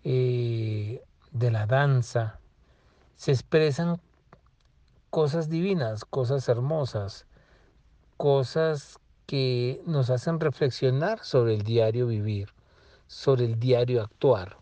eh, 0.05 1.03
de 1.33 1.51
la 1.51 1.67
danza, 1.67 2.39
se 3.17 3.33
expresan 3.33 4.01
cosas 5.11 5.51
divinas, 5.51 6.05
cosas 6.05 6.49
hermosas, 6.49 7.27
cosas 8.17 9.01
que 9.27 9.83
nos 9.87 10.09
hacen 10.09 10.39
reflexionar 10.39 11.19
sobre 11.25 11.55
el 11.55 11.63
diario 11.63 12.07
vivir, 12.07 12.51
sobre 13.09 13.45
el 13.45 13.59
diario 13.59 14.03
actuar. 14.03 14.57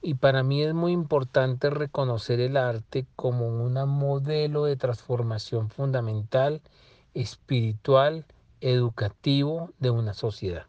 Y 0.00 0.14
para 0.14 0.42
mí 0.42 0.62
es 0.62 0.72
muy 0.72 0.92
importante 0.92 1.68
reconocer 1.68 2.40
el 2.40 2.56
arte 2.56 3.06
como 3.14 3.46
un 3.48 3.74
modelo 3.88 4.64
de 4.64 4.76
transformación 4.76 5.68
fundamental, 5.68 6.62
espiritual, 7.12 8.24
educativo 8.64 9.72
de 9.78 9.90
una 9.90 10.14
sociedad. 10.14 10.66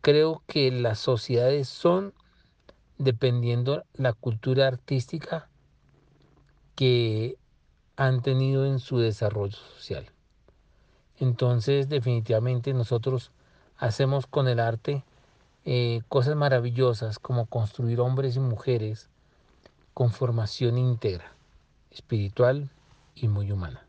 Creo 0.00 0.42
que 0.46 0.70
las 0.70 0.98
sociedades 0.98 1.68
son 1.68 2.14
dependiendo 2.96 3.84
la 3.92 4.14
cultura 4.14 4.66
artística 4.66 5.48
que 6.74 7.36
han 7.96 8.22
tenido 8.22 8.64
en 8.64 8.78
su 8.78 8.98
desarrollo 8.98 9.56
social. 9.56 10.10
Entonces, 11.18 11.90
definitivamente 11.90 12.72
nosotros 12.72 13.32
hacemos 13.76 14.26
con 14.26 14.48
el 14.48 14.60
arte 14.60 15.04
eh, 15.66 16.00
cosas 16.08 16.36
maravillosas 16.36 17.18
como 17.18 17.46
construir 17.46 18.00
hombres 18.00 18.36
y 18.36 18.40
mujeres 18.40 19.10
con 19.92 20.10
formación 20.10 20.78
íntegra, 20.78 21.32
espiritual 21.90 22.70
y 23.14 23.28
muy 23.28 23.52
humana. 23.52 23.85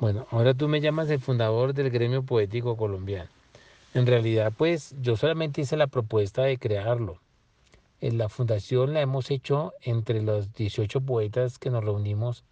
Bueno, 0.00 0.28
ahora 0.30 0.54
tú 0.54 0.68
me 0.68 0.80
llamas 0.80 1.10
el 1.10 1.18
fundador 1.18 1.74
del 1.74 1.90
gremio 1.90 2.22
poético 2.22 2.76
colombiano. 2.76 3.28
En 3.94 4.06
realidad, 4.06 4.52
pues 4.56 4.94
yo 5.00 5.16
solamente 5.16 5.62
hice 5.62 5.76
la 5.76 5.88
propuesta 5.88 6.42
de 6.42 6.56
crearlo. 6.56 7.18
En 8.00 8.16
la 8.16 8.28
fundación 8.28 8.94
la 8.94 9.00
hemos 9.00 9.28
hecho 9.32 9.72
entre 9.82 10.22
los 10.22 10.52
18 10.52 11.00
poetas 11.00 11.58
que 11.58 11.70
nos 11.70 11.82
reunimos 11.82 12.44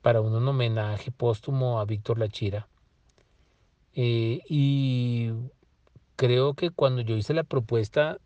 para 0.00 0.20
un 0.20 0.48
homenaje 0.48 1.12
póstumo 1.12 1.78
a 1.78 1.84
Víctor 1.84 2.18
Lachira. 2.18 2.66
Eh, 3.94 4.40
y 4.48 5.30
creo 6.16 6.54
que 6.54 6.70
cuando 6.70 7.02
yo 7.02 7.16
hice 7.16 7.32
la 7.32 7.44
propuesta 7.44 8.18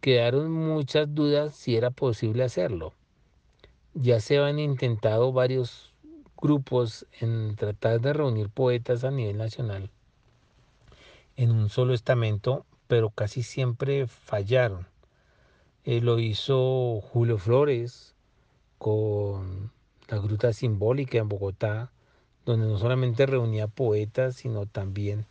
quedaron 0.00 0.50
muchas 0.50 1.14
dudas 1.14 1.56
si 1.56 1.76
era 1.76 1.90
posible 1.90 2.42
hacerlo. 2.42 2.94
Ya 3.92 4.18
se 4.20 4.38
han 4.38 4.58
intentado 4.58 5.30
varios 5.30 5.89
grupos 6.40 7.06
en 7.20 7.56
tratar 7.56 8.00
de 8.00 8.12
reunir 8.12 8.48
poetas 8.48 9.04
a 9.04 9.10
nivel 9.10 9.38
nacional 9.38 9.90
en 11.36 11.50
un 11.50 11.68
solo 11.68 11.94
estamento, 11.94 12.66
pero 12.86 13.10
casi 13.10 13.42
siempre 13.42 14.06
fallaron. 14.06 14.86
Eh, 15.84 16.00
lo 16.00 16.18
hizo 16.18 17.00
Julio 17.00 17.38
Flores 17.38 18.14
con 18.78 19.72
la 20.08 20.18
Gruta 20.18 20.52
Simbólica 20.52 21.18
en 21.18 21.28
Bogotá, 21.28 21.92
donde 22.44 22.66
no 22.66 22.78
solamente 22.78 23.26
reunía 23.26 23.68
poetas, 23.68 24.36
sino 24.36 24.66
también 24.66 25.26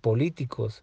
políticos. 0.00 0.82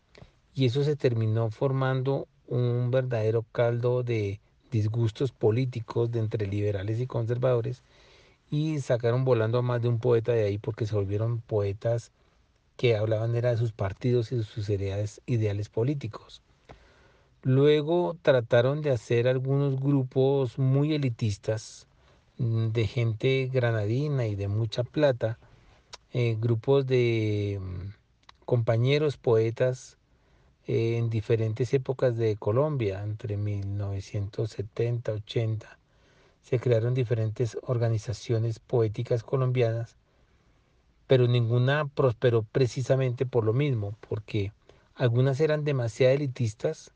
Y 0.53 0.65
eso 0.65 0.83
se 0.83 0.95
terminó 0.95 1.49
formando 1.49 2.27
un 2.47 2.91
verdadero 2.91 3.43
caldo 3.51 4.03
de 4.03 4.39
disgustos 4.71 5.31
políticos 5.31 6.11
de 6.11 6.19
entre 6.19 6.47
liberales 6.47 6.99
y 6.99 7.07
conservadores 7.07 7.83
y 8.53 8.79
sacaron 8.81 9.25
volando 9.25 9.57
a 9.57 9.61
más 9.61 9.81
de 9.81 9.89
un 9.89 9.99
poeta 9.99 10.31
de 10.31 10.43
ahí 10.43 10.57
porque 10.57 10.85
se 10.85 10.95
volvieron 10.95 11.39
poetas 11.41 12.11
que 12.77 12.95
hablaban 12.95 13.35
era 13.35 13.51
de 13.51 13.57
sus 13.57 13.71
partidos 13.71 14.31
y 14.31 14.37
de 14.37 14.43
sus 14.43 14.69
ideales, 14.69 15.21
ideales 15.25 15.69
políticos. 15.69 16.41
Luego 17.41 18.15
trataron 18.21 18.81
de 18.81 18.91
hacer 18.91 19.27
algunos 19.27 19.79
grupos 19.79 20.57
muy 20.57 20.93
elitistas 20.93 21.87
Mm, 22.37 22.69
de 22.71 22.87
gente 22.87 23.49
granadina 23.53 24.25
y 24.25 24.35
de 24.35 24.47
mucha 24.47 24.83
plata, 24.83 25.37
eh, 26.13 26.35
grupos 26.39 26.87
de 26.87 27.59
mm, 27.61 28.45
compañeros 28.45 29.17
poetas 29.17 29.97
eh, 30.67 30.97
en 30.97 31.09
diferentes 31.09 31.73
épocas 31.73 32.17
de 32.17 32.35
Colombia, 32.37 33.03
entre 33.03 33.37
1970, 33.37 35.13
80, 35.13 35.77
se 36.43 36.59
crearon 36.59 36.93
diferentes 36.93 37.57
organizaciones 37.63 38.59
poéticas 38.59 39.23
colombianas, 39.23 39.95
pero 41.07 41.27
ninguna 41.27 41.87
prosperó 41.87 42.43
precisamente 42.43 43.25
por 43.25 43.45
lo 43.45 43.53
mismo, 43.53 43.95
porque 44.07 44.51
algunas 44.93 45.39
eran 45.39 45.63
demasiado 45.63 46.13
elitistas 46.13 46.91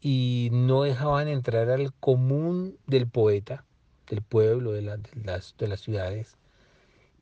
y 0.00 0.48
no 0.52 0.82
dejaban 0.82 1.28
entrar 1.28 1.70
al 1.70 1.92
común 1.94 2.76
del 2.86 3.06
poeta 3.08 3.64
del 4.08 4.22
pueblo, 4.22 4.72
de, 4.72 4.82
las, 4.82 5.54
de 5.56 5.68
las 5.68 5.80
ciudades, 5.80 6.36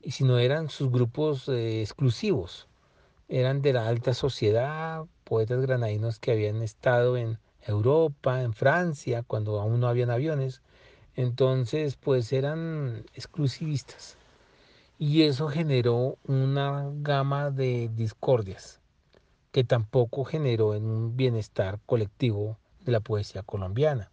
y 0.01 0.13
si 0.13 0.25
no 0.25 0.39
eran 0.39 0.71
sus 0.71 0.91
grupos 0.91 1.47
eh, 1.49 1.83
exclusivos, 1.83 2.69
eran 3.29 3.61
de 3.61 3.75
la 3.75 3.87
alta 3.87 4.15
sociedad, 4.15 5.05
poetas 5.25 5.61
granadinos 5.61 6.19
que 6.19 6.33
habían 6.33 6.63
estado 6.63 7.19
en 7.19 7.39
Europa, 7.61 8.43
en 8.43 8.55
Francia, 8.55 9.23
cuando 9.23 9.61
aún 9.61 9.81
no 9.81 9.89
habían 9.89 10.11
aviones, 10.11 10.63
entonces 11.19 11.97
pues 11.97 12.33
eran 12.33 13.05
exclusivistas. 13.13 14.17
Y 15.01 15.23
eso 15.23 15.49
generó 15.49 16.17
una 16.25 16.89
gama 16.93 17.51
de 17.51 17.91
discordias 17.93 18.81
que 19.51 19.65
tampoco 19.65 20.25
generó 20.25 20.77
en 20.77 20.85
un 20.85 21.17
bienestar 21.17 21.81
colectivo 21.87 22.57
de 22.85 22.93
la 22.93 23.01
poesía 23.01 23.43
colombiana. 23.43 24.13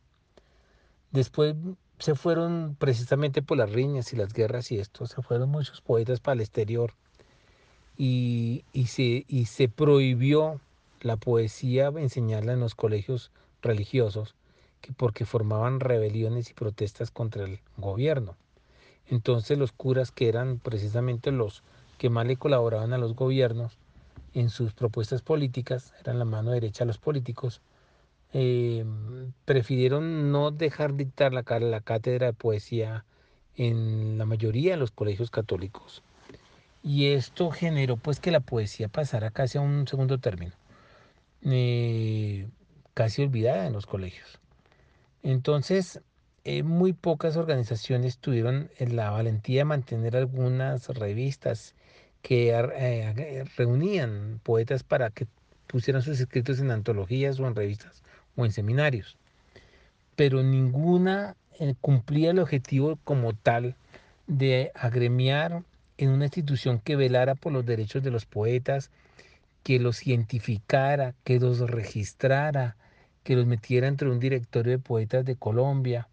Después 1.11 1.55
se 1.99 2.15
fueron 2.15 2.75
precisamente 2.79 3.43
por 3.43 3.59
las 3.59 3.71
riñas 3.71 4.11
y 4.11 4.15
las 4.15 4.33
guerras 4.33 4.71
y 4.71 4.79
esto, 4.79 5.05
se 5.05 5.21
fueron 5.21 5.49
muchos 5.49 5.81
poetas 5.81 6.19
para 6.19 6.33
el 6.33 6.41
exterior 6.41 6.91
y, 7.97 8.63
se, 8.87 9.25
y 9.27 9.45
se 9.45 9.69
prohibió 9.69 10.59
la 11.01 11.17
poesía 11.17 11.93
enseñarla 11.95 12.53
en 12.53 12.61
los 12.61 12.73
colegios 12.73 13.29
religiosos 13.61 14.33
porque 14.93 15.25
formaban 15.25 15.79
rebeliones 15.79 16.49
y 16.49 16.53
protestas 16.53 17.11
contra 17.11 17.45
el 17.45 17.59
gobierno. 17.77 18.35
Entonces 19.07 19.57
los 19.57 19.71
curas 19.71 20.11
que 20.11 20.29
eran 20.29 20.59
precisamente 20.59 21.31
los 21.31 21.63
que 21.97 22.09
más 22.09 22.25
le 22.25 22.37
colaboraban 22.37 22.93
a 22.93 22.97
los 22.97 23.15
gobiernos 23.15 23.77
en 24.33 24.49
sus 24.49 24.73
propuestas 24.73 25.21
políticas, 25.21 25.93
eran 26.01 26.19
la 26.19 26.25
mano 26.25 26.51
derecha 26.51 26.83
a 26.83 26.87
los 26.87 26.97
políticos, 26.97 27.61
eh, 28.33 28.83
prefirieron 29.45 30.31
no 30.31 30.51
dejar 30.51 30.95
dictar 30.95 31.33
la, 31.33 31.43
la 31.59 31.81
cátedra 31.81 32.27
de 32.27 32.33
poesía 32.33 33.05
en 33.55 34.17
la 34.17 34.25
mayoría 34.25 34.71
de 34.71 34.77
los 34.77 34.91
colegios 34.91 35.31
católicos. 35.31 36.03
Y 36.83 37.13
esto 37.13 37.49
generó 37.49 37.97
pues 37.97 38.19
que 38.19 38.31
la 38.31 38.41
poesía 38.41 38.89
pasara 38.89 39.31
casi 39.31 39.57
a 39.57 39.61
un 39.61 39.87
segundo 39.87 40.19
término, 40.19 40.53
eh, 41.43 42.47
casi 42.93 43.23
olvidada 43.23 43.67
en 43.67 43.73
los 43.73 43.85
colegios. 43.85 44.39
Entonces, 45.25 46.01
eh, 46.43 46.61
muy 46.61 46.93
pocas 46.93 47.35
organizaciones 47.35 48.19
tuvieron 48.19 48.69
la 48.77 49.09
valentía 49.09 49.61
de 49.61 49.65
mantener 49.65 50.15
algunas 50.15 50.87
revistas 50.89 51.73
que 52.21 52.53
reunían 53.57 54.39
poetas 54.43 54.83
para 54.83 55.09
que 55.09 55.25
pusieran 55.65 56.03
sus 56.03 56.19
escritos 56.19 56.59
en 56.59 56.69
antologías 56.69 57.39
o 57.39 57.47
en 57.47 57.55
revistas 57.55 58.03
o 58.35 58.45
en 58.45 58.51
seminarios, 58.51 59.17
pero 60.15 60.43
ninguna 60.43 61.35
eh, 61.59 61.73
cumplía 61.81 62.29
el 62.29 62.37
objetivo 62.37 62.99
como 63.03 63.33
tal 63.33 63.75
de 64.27 64.71
agremiar 64.75 65.63
en 65.97 66.09
una 66.09 66.25
institución 66.25 66.79
que 66.79 66.95
velara 66.95 67.33
por 67.33 67.51
los 67.51 67.65
derechos 67.65 68.03
de 68.03 68.11
los 68.11 68.27
poetas, 68.27 68.91
que 69.63 69.79
los 69.79 70.05
identificara, 70.05 71.15
que 71.23 71.39
los 71.39 71.61
registrara, 71.61 72.75
que 73.25 73.35
los 73.35 73.47
metiera 73.47 73.87
entre 73.87 74.09
un 74.09 74.19
directorio 74.19 74.71
de 74.71 74.79
poetas 74.79 75.25
de 75.25 75.35
Colombia, 75.35 76.07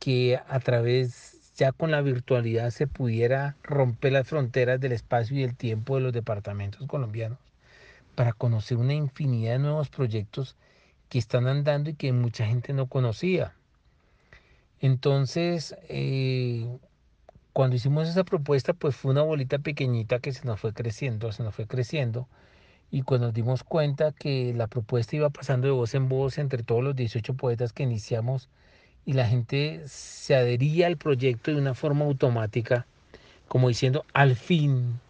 que 0.00 0.40
a 0.48 0.60
través 0.60 1.54
ya 1.56 1.72
con 1.72 1.92
la 1.92 2.02
virtualidad 2.02 2.70
se 2.70 2.88
pudiera 2.88 3.56
romper 3.62 4.12
las 4.12 4.28
fronteras 4.28 4.80
del 4.80 4.92
espacio 4.92 5.38
y 5.38 5.44
el 5.44 5.56
tiempo 5.56 5.94
de 5.94 6.02
los 6.02 6.12
departamentos 6.12 6.86
colombianos 6.88 7.38
para 8.16 8.32
conocer 8.32 8.78
una 8.78 8.94
infinidad 8.94 9.52
de 9.52 9.58
nuevos 9.60 9.88
proyectos 9.90 10.56
que 11.08 11.18
están 11.18 11.46
andando 11.46 11.90
y 11.90 11.94
que 11.94 12.12
mucha 12.12 12.46
gente 12.46 12.72
no 12.72 12.88
conocía. 12.88 13.54
Entonces, 14.80 15.76
eh, 15.88 16.66
cuando 17.52 17.76
hicimos 17.76 18.08
esa 18.08 18.24
propuesta, 18.24 18.72
pues 18.72 18.96
fue 18.96 19.12
una 19.12 19.22
bolita 19.22 19.60
pequeñita 19.60 20.18
que 20.18 20.32
se 20.32 20.44
nos 20.44 20.60
fue 20.60 20.72
creciendo, 20.74 21.30
se 21.30 21.44
nos 21.44 21.54
fue 21.54 21.68
creciendo. 21.68 22.28
Y 22.94 23.02
cuando 23.02 23.26
nos 23.26 23.34
dimos 23.34 23.64
cuenta 23.64 24.12
que 24.12 24.54
la 24.54 24.68
propuesta 24.68 25.16
iba 25.16 25.28
pasando 25.28 25.66
de 25.66 25.72
voz 25.72 25.96
en 25.96 26.08
voz 26.08 26.38
entre 26.38 26.62
todos 26.62 26.84
los 26.84 26.94
18 26.94 27.34
poetas 27.34 27.72
que 27.72 27.82
iniciamos 27.82 28.48
y 29.04 29.14
la 29.14 29.26
gente 29.26 29.82
se 29.86 30.36
adhería 30.36 30.86
al 30.86 30.96
proyecto 30.96 31.50
de 31.50 31.56
una 31.56 31.74
forma 31.74 32.04
automática, 32.04 32.86
como 33.48 33.66
diciendo, 33.66 34.04
al 34.12 34.36
fin, 34.36 35.00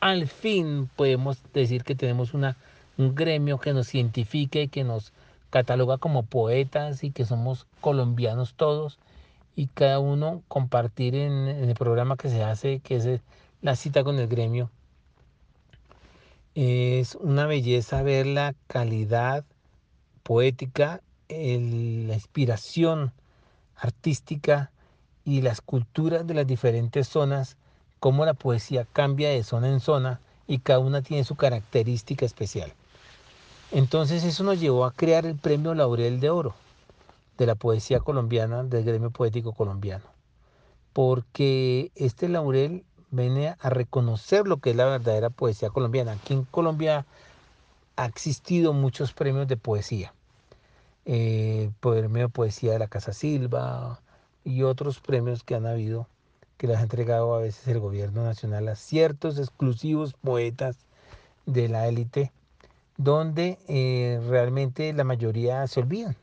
al 0.00 0.28
fin 0.28 0.90
podemos 0.96 1.38
decir 1.54 1.82
que 1.82 1.94
tenemos 1.94 2.34
una, 2.34 2.58
un 2.98 3.14
gremio 3.14 3.56
que 3.56 3.72
nos 3.72 3.94
identifique 3.94 4.68
que 4.68 4.84
nos 4.84 5.14
cataloga 5.48 5.96
como 5.96 6.24
poetas 6.24 7.04
y 7.04 7.10
que 7.10 7.24
somos 7.24 7.66
colombianos 7.80 8.52
todos 8.52 8.98
y 9.56 9.68
cada 9.68 9.98
uno 9.98 10.42
compartir 10.46 11.14
en, 11.14 11.48
el 11.48 11.74
programa 11.74 12.18
que 12.18 12.28
se 12.28 12.42
hace, 12.42 12.80
que 12.80 12.96
es 12.96 13.20
la 13.62 13.76
cita 13.76 14.04
con 14.04 14.18
el 14.18 14.28
gremio. 14.28 14.68
Es 16.54 17.16
una 17.16 17.46
belleza 17.46 18.02
ver 18.02 18.26
la 18.26 18.54
calidad 18.68 19.44
poética, 20.22 21.00
la 21.28 22.14
inspiración 22.14 23.12
artística 23.76 24.70
y 25.24 25.42
las 25.42 25.60
culturas 25.60 26.26
de 26.26 26.34
las 26.34 26.46
diferentes 26.46 27.08
zonas, 27.08 27.56
cómo 27.98 28.24
la 28.24 28.34
poesía 28.34 28.86
cambia 28.92 29.30
de 29.30 29.42
zona 29.42 29.68
en 29.68 29.80
zona 29.80 30.20
y 30.46 30.58
cada 30.58 30.78
una 30.78 31.02
tiene 31.02 31.24
su 31.24 31.34
característica 31.34 32.24
especial. 32.24 32.72
Entonces 33.72 34.22
eso 34.22 34.44
nos 34.44 34.60
llevó 34.60 34.84
a 34.84 34.92
crear 34.92 35.26
el 35.26 35.36
Premio 35.36 35.74
Laurel 35.74 36.20
de 36.20 36.30
Oro 36.30 36.54
de 37.36 37.46
la 37.46 37.56
poesía 37.56 37.98
colombiana, 37.98 38.62
del 38.62 38.84
gremio 38.84 39.10
poético 39.10 39.52
colombiano, 39.54 40.04
porque 40.92 41.90
este 41.96 42.28
laurel 42.28 42.84
viene 43.14 43.56
a 43.60 43.70
reconocer 43.70 44.46
lo 44.46 44.58
que 44.58 44.70
es 44.70 44.76
la 44.76 44.86
verdadera 44.86 45.30
poesía 45.30 45.70
colombiana. 45.70 46.12
Aquí 46.12 46.34
en 46.34 46.44
Colombia 46.44 47.06
ha 47.96 48.06
existido 48.06 48.72
muchos 48.72 49.12
premios 49.12 49.48
de 49.48 49.56
poesía, 49.56 50.12
eh, 51.04 51.70
premio 51.80 52.22
de 52.22 52.28
poesía 52.28 52.72
de 52.72 52.78
la 52.78 52.88
Casa 52.88 53.12
Silva 53.12 54.00
y 54.44 54.62
otros 54.62 55.00
premios 55.00 55.42
que 55.42 55.54
han 55.54 55.66
habido 55.66 56.08
que 56.56 56.66
les 56.66 56.78
ha 56.78 56.82
entregado 56.82 57.34
a 57.34 57.40
veces 57.40 57.66
el 57.68 57.80
gobierno 57.80 58.24
nacional 58.24 58.68
a 58.68 58.76
ciertos 58.76 59.38
exclusivos 59.38 60.14
poetas 60.14 60.76
de 61.46 61.68
la 61.68 61.88
élite, 61.88 62.32
donde 62.96 63.58
eh, 63.68 64.20
realmente 64.28 64.92
la 64.92 65.04
mayoría 65.04 65.66
se 65.66 65.80
olvidan 65.80 66.16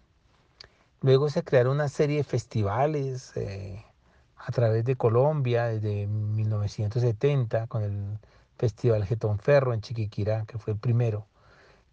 Luego 1.03 1.31
se 1.31 1.43
crearon 1.43 1.73
una 1.73 1.89
serie 1.89 2.17
de 2.17 2.23
festivales 2.23 3.35
eh, 3.35 3.83
a 4.45 4.51
través 4.51 4.85
de 4.85 4.95
Colombia 4.95 5.65
desde 5.67 6.07
1970 6.07 7.67
con 7.67 7.83
el 7.83 8.19
Festival 8.57 9.05
Getón 9.05 9.39
Ferro 9.39 9.73
en 9.73 9.81
Chiquiquirá, 9.81 10.45
que 10.45 10.57
fue 10.57 10.73
el 10.73 10.79
primero. 10.79 11.27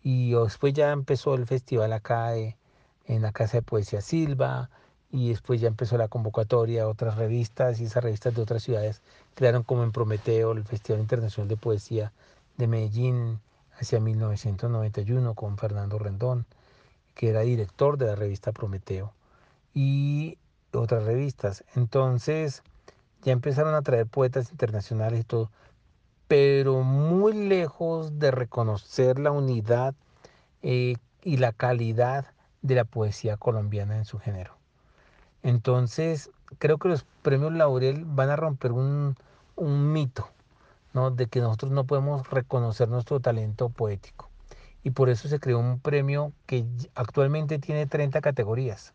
Y 0.02 0.32
después 0.32 0.72
ya 0.74 0.92
empezó 0.92 1.34
el 1.34 1.46
festival 1.46 1.92
acá 1.92 2.34
en 2.36 3.22
la 3.22 3.32
Casa 3.32 3.58
de 3.58 3.62
Poesía 3.62 4.00
Silva 4.00 4.70
y 5.10 5.30
después 5.30 5.60
ya 5.60 5.68
empezó 5.68 5.96
la 5.96 6.08
convocatoria 6.08 6.82
a 6.82 6.88
otras 6.88 7.16
revistas 7.16 7.80
y 7.80 7.84
esas 7.84 8.04
revistas 8.04 8.34
de 8.34 8.42
otras 8.42 8.62
ciudades 8.62 9.02
crearon 9.34 9.62
como 9.62 9.82
en 9.82 9.92
Prometeo 9.92 10.52
el 10.52 10.64
Festival 10.64 11.00
Internacional 11.00 11.48
de 11.48 11.56
Poesía 11.56 12.12
de 12.56 12.66
Medellín 12.66 13.40
hacia 13.78 14.00
1991 14.00 15.34
con 15.34 15.56
Fernando 15.56 15.98
Rendón 15.98 16.44
que 17.14 17.30
era 17.30 17.40
director 17.40 17.96
de 17.96 18.06
la 18.06 18.16
revista 18.16 18.52
Prometeo 18.52 19.12
y 19.74 20.36
otras 20.72 21.04
revistas. 21.04 21.64
Entonces 21.74 22.62
ya 23.22 23.32
empezaron 23.32 23.74
a 23.74 23.82
traer 23.82 24.06
poetas 24.06 24.50
internacionales 24.50 25.20
y 25.20 25.24
todo, 25.24 25.50
pero 26.28 26.82
muy 26.82 27.32
lejos 27.32 28.18
de 28.18 28.30
reconocer 28.30 29.18
la 29.18 29.30
unidad 29.30 29.94
eh, 30.62 30.96
y 31.22 31.36
la 31.38 31.52
calidad 31.52 32.26
de 32.62 32.74
la 32.74 32.84
poesía 32.84 33.36
colombiana 33.36 33.96
en 33.96 34.04
su 34.04 34.18
género. 34.18 34.56
Entonces, 35.42 36.30
creo 36.58 36.78
que 36.78 36.88
los 36.88 37.04
premios 37.22 37.52
Laurel 37.52 38.04
van 38.04 38.30
a 38.30 38.36
romper 38.36 38.72
un, 38.72 39.16
un 39.56 39.92
mito, 39.92 40.28
¿no? 40.92 41.10
De 41.10 41.26
que 41.26 41.40
nosotros 41.40 41.70
no 41.70 41.84
podemos 41.84 42.28
reconocer 42.30 42.88
nuestro 42.88 43.20
talento 43.20 43.68
poético 43.68 44.28
y 44.82 44.90
por 44.90 45.10
eso 45.10 45.28
se 45.28 45.40
creó 45.40 45.58
un 45.58 45.80
premio 45.80 46.32
que 46.46 46.64
actualmente 46.94 47.58
tiene 47.58 47.86
30 47.86 48.20
categorías, 48.20 48.94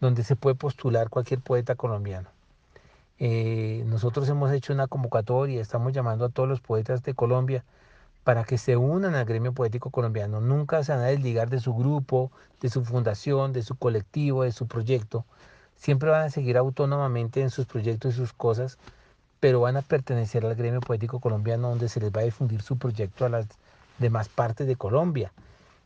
donde 0.00 0.24
se 0.24 0.36
puede 0.36 0.56
postular 0.56 1.10
cualquier 1.10 1.40
poeta 1.40 1.74
colombiano. 1.74 2.28
Eh, 3.18 3.84
nosotros 3.86 4.28
hemos 4.28 4.52
hecho 4.52 4.72
una 4.72 4.88
convocatoria, 4.88 5.60
estamos 5.60 5.92
llamando 5.92 6.24
a 6.24 6.28
todos 6.28 6.48
los 6.48 6.60
poetas 6.60 7.02
de 7.02 7.14
Colombia 7.14 7.64
para 8.24 8.44
que 8.44 8.58
se 8.58 8.76
unan 8.76 9.14
al 9.14 9.24
gremio 9.26 9.52
poético 9.52 9.90
colombiano. 9.90 10.40
Nunca 10.40 10.82
se 10.82 10.92
van 10.92 11.02
a 11.02 11.06
desligar 11.06 11.50
de 11.50 11.60
su 11.60 11.74
grupo, 11.74 12.32
de 12.60 12.70
su 12.70 12.84
fundación, 12.84 13.52
de 13.52 13.62
su 13.62 13.76
colectivo, 13.76 14.42
de 14.42 14.52
su 14.52 14.66
proyecto. 14.66 15.24
Siempre 15.76 16.10
van 16.10 16.22
a 16.22 16.30
seguir 16.30 16.56
autónomamente 16.56 17.42
en 17.42 17.50
sus 17.50 17.66
proyectos 17.66 18.14
y 18.14 18.16
sus 18.16 18.32
cosas, 18.32 18.78
pero 19.40 19.60
van 19.60 19.76
a 19.76 19.82
pertenecer 19.82 20.44
al 20.46 20.54
gremio 20.54 20.80
poético 20.80 21.20
colombiano 21.20 21.68
donde 21.68 21.88
se 21.88 22.00
les 22.00 22.10
va 22.10 22.22
a 22.22 22.24
difundir 22.24 22.62
su 22.62 22.78
proyecto 22.78 23.26
a 23.26 23.28
las 23.28 23.46
de 23.98 24.10
más 24.10 24.28
partes 24.28 24.66
de 24.66 24.76
Colombia. 24.76 25.32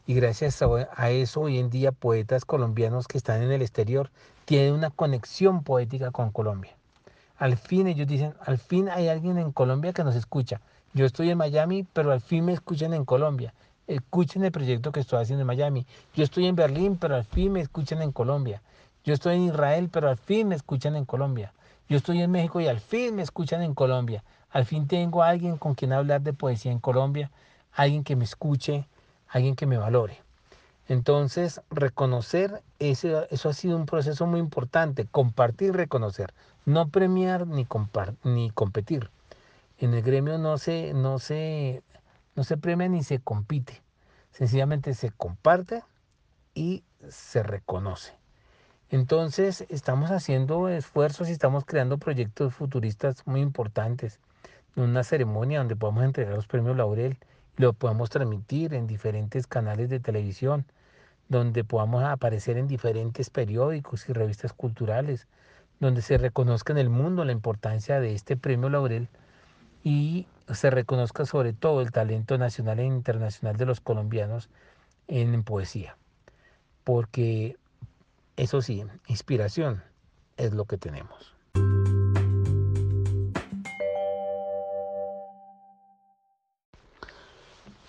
Y 0.09 0.15
gracias 0.15 0.63
a 0.63 1.11
eso 1.11 1.43
hoy 1.43 1.59
en 1.59 1.69
día 1.69 1.93
poetas 1.93 2.47
colombianos 2.47 3.07
que 3.07 3.19
están 3.19 3.43
en 3.43 3.53
el 3.53 3.61
exterior 3.61 4.11
tienen 4.47 4.73
una 4.73 4.89
conexión 4.89 5.63
poética 5.63 6.13
con 6.13 6.31
Colombia. 6.31 6.75
Al 7.37 7.59
fin 7.59 7.87
ellos 7.87 8.07
dicen, 8.07 8.33
al 8.41 8.57
fin 8.57 8.89
hay 8.89 9.09
alguien 9.09 9.37
en 9.37 9.53
Colombia 9.53 9.93
que 9.93 10.05
nos 10.05 10.17
escucha. 10.17 10.63
Yo 10.95 11.05
estoy 11.05 11.29
en 11.29 11.37
Miami, 11.37 11.87
pero 11.93 12.11
al 12.11 12.23
fin 12.23 12.47
me 12.47 12.55
escuchan 12.55 12.95
en 12.95 13.05
Colombia. 13.05 13.53
Escuchen 13.87 14.43
el 14.47 14.51
proyecto 14.51 14.93
que 14.93 15.01
estoy 15.01 15.21
haciendo 15.21 15.43
en 15.43 15.47
Miami. 15.47 15.87
Yo 16.15 16.25
estoy 16.25 16.47
en 16.47 16.57
Berlín, 16.57 16.97
pero 16.97 17.15
al 17.15 17.25
fin 17.25 17.53
me 17.53 17.61
escuchan 17.61 18.01
en 18.01 18.13
Colombia. 18.13 18.63
Yo 19.05 19.13
estoy 19.13 19.37
en 19.37 19.43
Israel, 19.43 19.91
pero 19.93 20.09
al 20.09 20.17
fin 20.17 20.49
me 20.49 20.55
escuchan 20.55 20.97
en 20.97 21.05
Colombia. 21.05 21.53
Yo 21.87 21.99
estoy 21.99 22.23
en 22.23 22.31
México 22.31 22.63
y 22.63 22.67
al 22.67 22.81
fin 22.81 23.15
me 23.15 23.21
escuchan 23.21 23.61
en 23.61 23.75
Colombia. 23.75 24.25
Al 24.53 24.65
fin 24.65 24.89
tengo 24.89 25.23
a 25.23 25.29
alguien 25.29 25.59
con 25.59 25.75
quien 25.75 25.93
hablar 25.93 26.23
de 26.23 26.33
poesía 26.33 26.73
en 26.73 26.79
Colombia 26.79 27.31
alguien 27.79 28.03
que 28.03 28.17
me 28.17 28.25
escuche, 28.25 28.89
alguien 29.29 29.57
que 29.57 29.67
me 29.67 29.79
valore. 29.79 30.19
Entonces, 30.89 31.61
reconocer, 31.71 32.63
eso, 32.79 33.29
eso 33.31 33.49
ha 33.51 33.53
sido 33.53 33.77
un 33.77 33.85
proceso 33.85 34.27
muy 34.27 34.41
importante, 34.41 35.07
compartir, 35.07 35.75
reconocer, 35.75 36.33
no 36.65 36.89
premiar 36.89 37.47
ni, 37.47 37.67
ni 38.25 38.51
competir. 38.51 39.11
En 39.79 39.93
el 39.93 40.03
gremio 40.03 40.39
no 40.39 40.57
se, 40.57 40.95
no, 40.95 41.19
se, 41.19 41.83
no 42.35 42.43
se 42.43 42.57
premia 42.57 42.89
ni 42.89 43.03
se 43.03 43.21
compite, 43.21 43.83
sencillamente 44.33 44.95
se 44.95 45.11
comparte 45.11 45.85
y 46.55 46.83
se 47.09 47.43
reconoce. 47.43 48.15
Entonces, 48.91 49.67
estamos 49.69 50.11
haciendo 50.11 50.71
esfuerzos 50.71 51.29
y 51.29 51.33
estamos 51.33 51.67
creando 51.67 51.99
proyectos 51.99 52.55
futuristas 52.55 53.27
muy 53.27 53.43
importantes. 53.43 54.19
Una 54.77 55.05
ceremonia 55.05 55.59
donde 55.59 55.77
podamos 55.77 56.05
entregar 56.05 56.35
los 56.35 56.47
premios 56.47 56.77
Laurel 56.77 57.19
lo 57.59 57.73
podemos 57.73 58.09
transmitir 58.09 58.73
en 58.73 58.87
diferentes 58.87 59.47
canales 59.47 59.91
de 59.91 60.01
televisión, 60.01 60.65
donde 61.29 61.65
podamos 61.65 62.05
aparecer 62.05 62.57
en 62.57 62.69
diferentes 62.69 63.31
periódicos 63.31 64.09
y 64.09 64.13
revistas 64.13 64.53
culturales, 64.53 65.27
donde 65.81 66.01
se 66.01 66.19
reconozca 66.19 66.73
en 66.73 66.79
el 66.79 66.89
mundo 66.89 67.25
la 67.25 67.33
importancia 67.33 68.01
de 68.01 68.15
este 68.15 68.37
premio 68.37 68.71
Laurel 68.71 69.09
y 69.83 70.27
se 70.55 70.71
reconozca 70.71 71.27
sobre 71.27 71.53
todo 71.53 71.81
el 71.81 71.91
talento 71.91 72.39
nacional 72.39 72.79
e 72.79 72.85
internacional 72.85 73.57
de 73.57 73.67
los 73.67 73.81
colombianos 73.81 74.49
en 75.09 75.43
poesía. 75.43 75.97
Porque 76.85 77.57
eso 78.37 78.63
sí, 78.63 78.85
inspiración 79.09 79.83
es 80.37 80.55
lo 80.55 80.65
que 80.65 80.79
tenemos. 80.79 81.38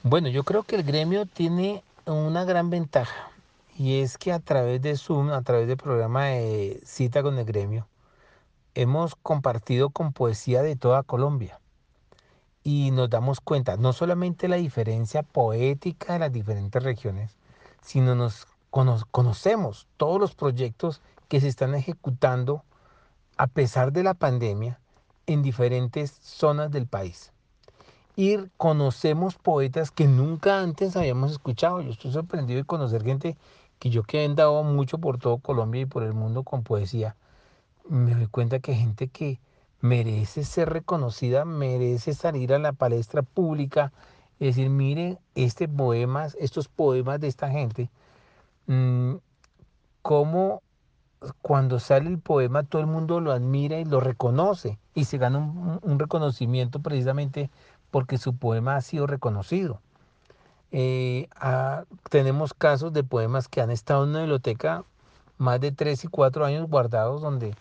Bueno, 0.03 0.29
yo 0.29 0.45
creo 0.45 0.63
que 0.63 0.77
el 0.77 0.83
gremio 0.83 1.25
tiene 1.25 1.83
una 2.05 2.45
gran 2.45 2.69
ventaja 2.69 3.31
y 3.77 3.99
es 3.99 4.17
que 4.17 4.31
a 4.31 4.39
través 4.39 4.81
de 4.81 4.95
Zoom, 4.95 5.29
a 5.31 5.41
través 5.41 5.67
del 5.67 5.75
programa 5.75 6.27
de 6.27 6.79
cita 6.85 7.21
con 7.21 7.37
el 7.37 7.43
gremio, 7.43 7.85
hemos 8.75 9.15
compartido 9.15 9.89
con 9.89 10.13
poesía 10.13 10.61
de 10.61 10.77
toda 10.77 11.03
Colombia. 11.03 11.59
Y 12.63 12.91
nos 12.91 13.09
damos 13.09 13.41
cuenta 13.41 13.75
no 13.75 13.91
solamente 13.91 14.47
la 14.47 14.55
diferencia 14.55 15.21
poética 15.21 16.13
de 16.13 16.19
las 16.19 16.31
diferentes 16.31 16.81
regiones, 16.81 17.35
sino 17.81 18.15
nos 18.15 18.47
conocemos 19.11 19.85
todos 19.97 20.17
los 20.17 20.33
proyectos 20.33 21.01
que 21.27 21.41
se 21.41 21.49
están 21.49 21.75
ejecutando 21.75 22.63
a 23.35 23.47
pesar 23.47 23.91
de 23.91 24.03
la 24.03 24.13
pandemia 24.13 24.79
en 25.27 25.41
diferentes 25.41 26.11
zonas 26.21 26.71
del 26.71 26.87
país 26.87 27.33
y 28.19 28.37
conocemos 28.57 29.35
poetas 29.35 29.91
que 29.91 30.05
nunca 30.05 30.59
antes 30.59 30.97
habíamos 30.97 31.31
escuchado. 31.31 31.79
Yo 31.79 31.91
estoy 31.91 32.11
sorprendido 32.11 32.57
de 32.57 32.65
conocer 32.65 33.01
gente 33.01 33.37
que 33.79 33.89
yo 33.89 34.03
que 34.03 34.21
he 34.21 34.25
andado 34.25 34.61
mucho 34.63 34.97
por 34.97 35.19
todo 35.19 35.37
Colombia 35.37 35.83
y 35.83 35.85
por 35.85 36.03
el 36.03 36.13
mundo 36.13 36.43
con 36.43 36.63
poesía, 36.63 37.15
me 37.87 38.13
doy 38.13 38.27
cuenta 38.27 38.59
que 38.59 38.75
gente 38.75 39.07
que 39.07 39.39
merece 39.79 40.43
ser 40.43 40.67
reconocida, 40.67 41.45
merece 41.45 42.13
salir 42.13 42.53
a 42.53 42.59
la 42.59 42.73
palestra 42.73 43.21
pública 43.21 43.93
y 44.37 44.47
decir, 44.47 44.69
miren, 44.69 45.17
este 45.35 45.69
poemas, 45.69 46.35
estos 46.41 46.67
poemas 46.67 47.21
de 47.21 47.29
esta 47.29 47.49
gente, 47.49 47.89
mm, 48.67 49.15
cómo 50.01 50.61
cuando 51.41 51.79
sale 51.79 52.09
el 52.09 52.19
poema 52.19 52.63
todo 52.63 52.81
el 52.81 52.87
mundo 52.87 53.19
lo 53.19 53.31
admira 53.31 53.79
y 53.79 53.85
lo 53.85 53.99
reconoce 53.99 54.79
y 54.95 55.05
se 55.05 55.17
gana 55.17 55.39
un, 55.39 55.99
reconocimiento 55.99 56.79
precisamente 56.79 57.49
porque 57.91 58.17
su 58.17 58.35
poema 58.35 58.75
ha 58.75 58.81
sido 58.81 59.07
reconocido. 59.07 59.81
Eh, 60.71 61.27
tenemos 62.09 62.53
casos 62.53 62.93
de 62.93 63.03
poemas 63.03 63.47
que 63.47 63.61
han 63.61 63.71
estado 63.71 64.03
en 64.03 64.11
una 64.11 64.19
biblioteca 64.19 64.83
más 65.37 65.59
de 65.59 65.71
tres 65.71 66.03
y 66.03 66.07
cuatro 66.07 66.45
años 66.45 66.69
guardados 66.69 67.21
donde 67.21 67.55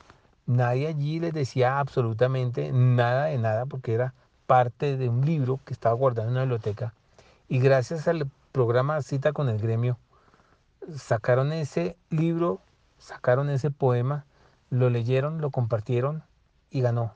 nadie 0.47 0.89
allí 0.89 1.21
les 1.21 1.33
decía 1.33 1.79
absolutamente 1.79 2.71
nada 2.73 3.27
de 3.27 3.39
nada 3.39 3.67
porque 3.67 3.95
era 3.95 4.15
parte 4.47 4.97
de 4.97 5.09
un 5.09 5.25
libro 5.25 5.61
que 5.65 5.73
estaba 5.73 5.95
guardado 5.95 6.29
en 6.29 6.33
una 6.33 6.43
biblioteca. 6.43 6.93
Y 7.49 7.61
gracias 7.61 8.09
al 8.09 8.29
programa 8.53 9.01
Cita 9.03 9.33
con 9.33 9.49
el 9.49 9.59
Gremio, 9.59 9.99
sacaron 10.97 11.53
ese 11.53 11.97
libro, 12.11 12.61
sacaron 12.99 13.49
ese 13.51 13.71
poema, 13.71 14.25
lo 14.71 14.91
leyeron, 14.91 15.41
lo 15.41 15.51
compartieron 15.51 16.23
y 16.71 16.81
ganó 16.81 17.15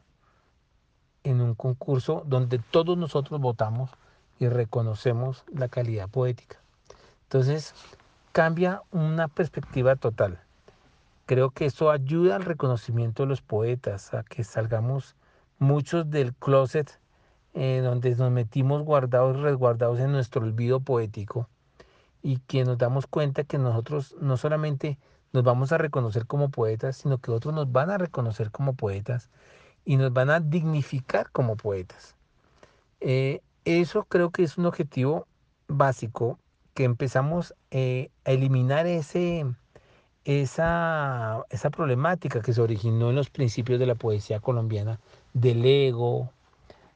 en 1.24 1.40
un 1.40 1.54
concurso 1.54 2.22
donde 2.26 2.58
todos 2.58 2.96
nosotros 2.96 3.40
votamos 3.40 3.90
y 4.38 4.48
reconocemos 4.48 5.44
la 5.52 5.68
calidad 5.68 6.08
poética. 6.08 6.58
Entonces, 7.24 7.74
cambia 8.32 8.82
una 8.90 9.28
perspectiva 9.28 9.96
total. 9.96 10.40
Creo 11.26 11.50
que 11.50 11.66
eso 11.66 11.90
ayuda 11.90 12.36
al 12.36 12.44
reconocimiento 12.44 13.22
de 13.22 13.28
los 13.28 13.42
poetas, 13.42 14.12
a 14.12 14.22
que 14.22 14.44
salgamos 14.44 15.14
muchos 15.58 16.10
del 16.10 16.34
closet 16.34 16.98
eh, 17.54 17.80
donde 17.82 18.14
nos 18.16 18.30
metimos 18.30 18.82
guardados, 18.82 19.40
resguardados 19.40 20.00
en 20.00 20.12
nuestro 20.12 20.42
olvido 20.42 20.80
poético 20.80 21.48
y 22.22 22.38
que 22.38 22.64
nos 22.64 22.78
damos 22.78 23.06
cuenta 23.06 23.44
que 23.44 23.58
nosotros 23.58 24.16
no 24.20 24.36
solamente 24.36 24.98
nos 25.32 25.44
vamos 25.44 25.72
a 25.72 25.78
reconocer 25.78 26.26
como 26.26 26.50
poetas, 26.50 26.96
sino 26.96 27.18
que 27.18 27.30
otros 27.30 27.54
nos 27.54 27.70
van 27.70 27.90
a 27.90 27.98
reconocer 27.98 28.50
como 28.50 28.74
poetas 28.74 29.30
y 29.84 29.96
nos 29.96 30.12
van 30.12 30.30
a 30.30 30.40
dignificar 30.40 31.30
como 31.30 31.56
poetas. 31.56 32.16
Eh, 33.00 33.40
eso 33.64 34.04
creo 34.04 34.30
que 34.30 34.42
es 34.42 34.58
un 34.58 34.66
objetivo 34.66 35.26
básico 35.68 36.38
que 36.74 36.84
empezamos 36.84 37.54
eh, 37.70 38.10
a 38.24 38.32
eliminar 38.32 38.86
ese, 38.86 39.46
esa, 40.24 41.44
esa 41.50 41.70
problemática 41.70 42.40
que 42.40 42.52
se 42.52 42.60
originó 42.60 43.10
en 43.10 43.16
los 43.16 43.30
principios 43.30 43.78
de 43.78 43.86
la 43.86 43.94
poesía 43.94 44.40
colombiana, 44.40 45.00
del 45.32 45.64
ego, 45.64 46.30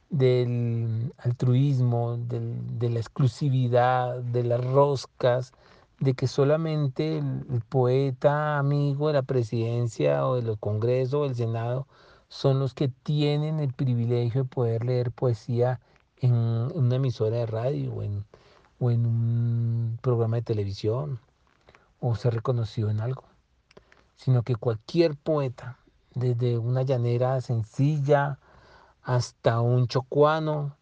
del 0.09 1.13
altruismo, 1.17 2.17
de 2.17 2.89
la 2.89 2.99
exclusividad, 2.99 4.19
de 4.21 4.43
las 4.43 4.63
roscas, 4.63 5.53
de 5.99 6.13
que 6.13 6.27
solamente 6.27 7.17
el, 7.17 7.61
poeta 7.69 8.57
amigo 8.59 9.07
de 9.07 9.13
la 9.13 9.23
presidencia 9.23 10.25
o 10.27 10.39
del 10.39 10.57
Congreso 10.59 11.21
o 11.21 11.23
del 11.27 11.35
Senado 11.35 11.87
son 12.29 12.59
los 12.59 12.73
que 12.73 12.89
tienen 12.89 13.59
el 13.59 13.73
privilegio 13.73 14.43
de 14.43 14.49
poder 14.49 14.85
leer 14.85 15.11
poesía 15.11 15.79
en 16.19 16.33
una 16.33 16.95
emisora 16.95 17.37
de 17.37 17.45
radio 17.45 17.93
o 17.93 18.03
en, 18.03 18.25
o 18.79 18.91
en 18.91 19.05
un 19.05 19.99
programa 20.01 20.37
de 20.37 20.43
televisión 20.43 21.19
o 21.99 22.15
ser 22.15 22.33
reconocido 22.35 22.89
en 22.89 22.99
algo, 22.99 23.23
sino 24.15 24.43
que 24.43 24.55
cualquier 24.55 25.15
poeta, 25.15 25.77
desde 26.13 26.57
una 26.57 26.83
llanera 26.83 27.41
sencilla 27.41 28.39
hasta 29.03 29.61
un 29.61 29.87
chocuano 29.87 30.75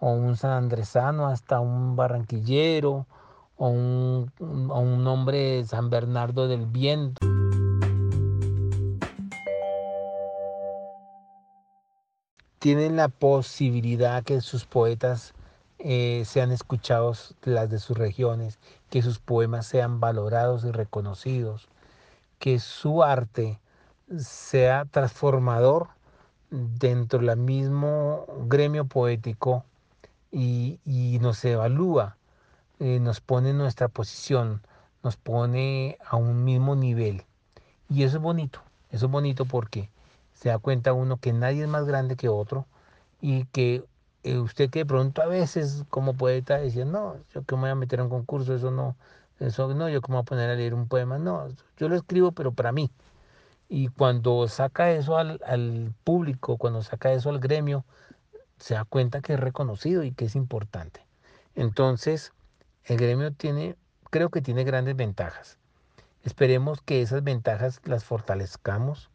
o 0.00 0.12
un 0.12 0.36
sanandresano, 0.36 1.26
hasta 1.28 1.60
un 1.60 1.96
barranquillero 1.96 3.06
o 3.56 3.68
un, 3.68 4.32
o 4.40 4.80
un 4.80 5.06
hombre 5.06 5.64
San 5.64 5.90
Bernardo 5.90 6.48
del 6.48 6.66
Viento. 6.66 7.27
Tienen 12.58 12.96
la 12.96 13.08
posibilidad 13.08 14.24
que 14.24 14.40
sus 14.40 14.64
poetas 14.64 15.32
eh, 15.78 16.24
sean 16.26 16.50
escuchados 16.50 17.36
las 17.42 17.70
de 17.70 17.78
sus 17.78 17.96
regiones, 17.96 18.58
que 18.90 19.00
sus 19.00 19.20
poemas 19.20 19.66
sean 19.66 20.00
valorados 20.00 20.64
y 20.64 20.72
reconocidos, 20.72 21.68
que 22.40 22.58
su 22.58 23.04
arte 23.04 23.60
sea 24.18 24.86
transformador 24.86 25.88
dentro 26.50 27.20
del 27.20 27.36
mismo 27.36 28.26
gremio 28.46 28.86
poético 28.86 29.64
y, 30.32 30.80
nos 31.20 31.44
evalúa, 31.44 32.16
eh, 32.80 32.98
nos 33.00 33.20
pone 33.20 33.50
en 33.50 33.58
nuestra 33.58 33.88
posición, 33.88 34.62
nos 35.02 35.16
pone 35.16 35.98
a 36.04 36.16
un 36.16 36.44
mismo 36.44 36.74
nivel. 36.74 37.24
Y 37.88 38.02
eso 38.02 38.16
es 38.16 38.22
bonito, 38.22 38.60
eso 38.90 39.06
es 39.06 39.12
bonito 39.12 39.44
porque 39.44 39.90
se 40.38 40.50
da 40.50 40.58
cuenta 40.58 40.92
uno 40.92 41.18
que 41.18 41.32
nadie 41.32 41.62
es 41.64 41.68
más 41.68 41.84
grande 41.84 42.16
que 42.16 42.28
otro 42.28 42.66
y 43.20 43.44
que 43.46 43.84
eh, 44.22 44.38
usted 44.38 44.70
que 44.70 44.80
de 44.80 44.86
pronto 44.86 45.20
a 45.22 45.26
veces 45.26 45.84
como 45.90 46.14
poeta 46.14 46.58
decía, 46.58 46.84
no, 46.84 47.16
yo 47.34 47.42
que 47.42 47.56
me 47.56 47.62
voy 47.62 47.70
a 47.70 47.74
meter 47.74 47.98
en 47.98 48.04
un 48.04 48.10
concurso, 48.10 48.54
eso 48.54 48.70
no, 48.70 48.96
eso 49.40 49.74
no, 49.74 49.88
yo 49.88 50.00
que 50.00 50.12
me 50.12 50.16
voy 50.16 50.22
a 50.22 50.24
poner 50.24 50.50
a 50.50 50.54
leer 50.54 50.74
un 50.74 50.86
poema, 50.88 51.18
no, 51.18 51.48
yo 51.76 51.88
lo 51.88 51.96
escribo 51.96 52.32
pero 52.32 52.52
para 52.52 52.72
mí. 52.72 52.90
Y 53.68 53.88
cuando 53.88 54.48
saca 54.48 54.92
eso 54.92 55.18
al, 55.18 55.40
al 55.46 55.92
público, 56.04 56.56
cuando 56.56 56.82
saca 56.82 57.12
eso 57.12 57.30
al 57.30 57.40
gremio, 57.40 57.84
se 58.58 58.74
da 58.74 58.84
cuenta 58.84 59.20
que 59.20 59.34
es 59.34 59.40
reconocido 59.40 60.04
y 60.04 60.12
que 60.12 60.26
es 60.26 60.36
importante. 60.36 61.04
Entonces, 61.56 62.32
el 62.84 62.96
gremio 62.98 63.32
tiene, 63.32 63.76
creo 64.10 64.30
que 64.30 64.42
tiene 64.42 64.64
grandes 64.64 64.96
ventajas. 64.96 65.58
Esperemos 66.22 66.80
que 66.82 67.02
esas 67.02 67.24
ventajas 67.24 67.80
las 67.84 68.04
fortalezcamos. 68.04 69.10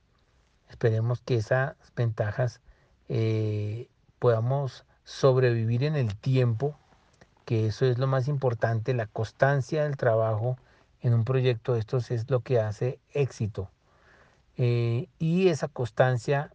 Esperemos 0.73 1.21
que 1.21 1.35
esas 1.35 1.75
ventajas 1.95 2.59
eh, 3.07 3.89
podamos 4.17 4.85
sobrevivir 5.03 5.83
en 5.83 5.95
el 5.95 6.15
tiempo, 6.15 6.75
que 7.45 7.67
eso 7.67 7.85
es 7.85 7.99
lo 7.99 8.07
más 8.07 8.27
importante, 8.27 8.95
la 8.95 9.05
constancia 9.05 9.83
del 9.83 9.97
trabajo 9.97 10.57
en 11.01 11.13
un 11.13 11.25
proyecto 11.25 11.73
de 11.73 11.79
estos 11.79 12.09
es 12.09 12.27
lo 12.31 12.39
que 12.39 12.59
hace 12.59 12.97
éxito. 13.13 13.69
Eh, 14.57 15.09
y 15.19 15.49
esa 15.49 15.67
constancia 15.67 16.51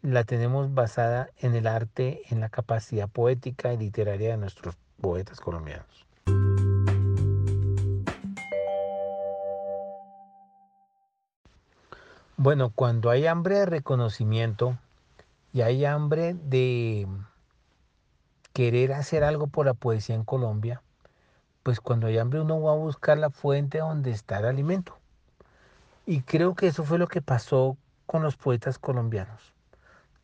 la 0.00 0.24
tenemos 0.24 0.72
basada 0.72 1.28
en 1.36 1.54
el 1.54 1.66
arte, 1.66 2.22
en 2.30 2.40
la 2.40 2.48
capacidad 2.48 3.10
poética 3.10 3.74
y 3.74 3.76
literaria 3.76 4.30
de 4.30 4.36
nuestros 4.38 4.74
poetas 5.02 5.38
colombianos. 5.38 6.06
Bueno, 12.42 12.70
cuando 12.70 13.10
hay 13.10 13.26
hambre 13.26 13.56
de 13.56 13.66
reconocimiento 13.66 14.78
y 15.52 15.60
hay 15.60 15.84
hambre 15.84 16.32
de 16.32 17.06
querer 18.54 18.94
hacer 18.94 19.24
algo 19.24 19.48
por 19.48 19.66
la 19.66 19.74
poesía 19.74 20.14
en 20.14 20.24
Colombia, 20.24 20.80
pues 21.62 21.82
cuando 21.82 22.06
hay 22.06 22.16
hambre 22.16 22.40
uno 22.40 22.62
va 22.62 22.72
a 22.72 22.76
buscar 22.76 23.18
la 23.18 23.28
fuente 23.28 23.80
donde 23.80 24.10
está 24.10 24.38
el 24.38 24.46
alimento. 24.46 24.96
Y 26.06 26.22
creo 26.22 26.54
que 26.54 26.68
eso 26.68 26.82
fue 26.82 26.96
lo 26.96 27.08
que 27.08 27.20
pasó 27.20 27.76
con 28.06 28.22
los 28.22 28.38
poetas 28.38 28.78
colombianos. 28.78 29.52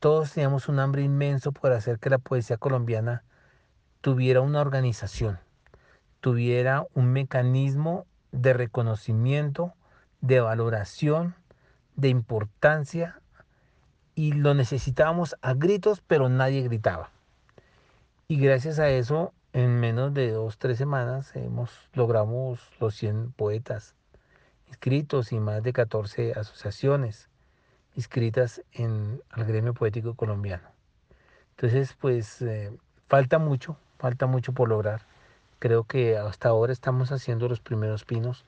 Todos 0.01 0.33
teníamos 0.33 0.71
un 0.71 0.79
hambre 0.79 1.03
inmenso 1.03 1.53
por 1.53 1.73
hacer 1.73 1.99
que 1.99 2.09
la 2.09 2.17
poesía 2.17 2.57
colombiana 2.57 3.25
tuviera 4.01 4.41
una 4.41 4.63
organización, 4.63 5.39
tuviera 6.23 6.87
un 6.95 7.13
mecanismo 7.13 8.07
de 8.33 8.55
reconocimiento, 8.55 9.75
de 10.23 10.41
valoración, 10.41 11.35
de 11.97 12.09
importancia, 12.09 13.21
y 14.15 14.33
lo 14.33 14.55
necesitábamos 14.55 15.37
a 15.43 15.55
gritos, 15.55 16.03
pero 16.07 16.29
nadie 16.29 16.63
gritaba. 16.63 17.11
Y 18.29 18.39
gracias 18.39 18.79
a 18.79 18.89
eso, 18.89 19.33
en 19.53 19.79
menos 19.79 20.13
de 20.15 20.33
dos, 20.33 20.59
tres 20.59 20.79
semanas, 20.79 21.35
hemos 21.37 21.71
logramos 21.93 22.61
los 22.81 22.95
100 22.97 23.33
poetas 23.33 23.95
inscritos 24.69 25.33
y 25.33 25.39
más 25.39 25.63
de 25.63 25.73
14 25.73 26.33
asociaciones 26.33 27.29
inscritas 27.95 28.63
en 28.73 29.23
el 29.37 29.45
gremio 29.45 29.75
poético 29.75 30.15
colombiano. 30.15 30.69
Entonces, 31.51 31.95
pues 31.99 32.43
eh, 32.43 32.73
falta 33.09 33.39
mucho, 33.39 33.77
falta 33.99 34.27
mucho 34.27 34.53
por 34.53 34.69
lograr. 34.69 35.03
Creo 35.59 35.85
que 35.85 36.19
hasta 36.19 36.49
ahora 36.49 36.73
estamos 36.73 37.13
haciendo 37.13 37.49
los 37.49 37.61
primeros 37.61 38.05
pinos, 38.05 38.45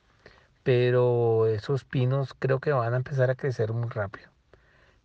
pero 0.68 1.46
esos 1.46 1.85
pinos 1.85 2.35
creo 2.38 2.61
que 2.61 2.72
van 2.72 2.92
a 2.92 2.98
empezar 2.98 3.31
a 3.31 3.37
crecer 3.37 3.72
muy 3.72 3.88
rápido. 3.88 4.28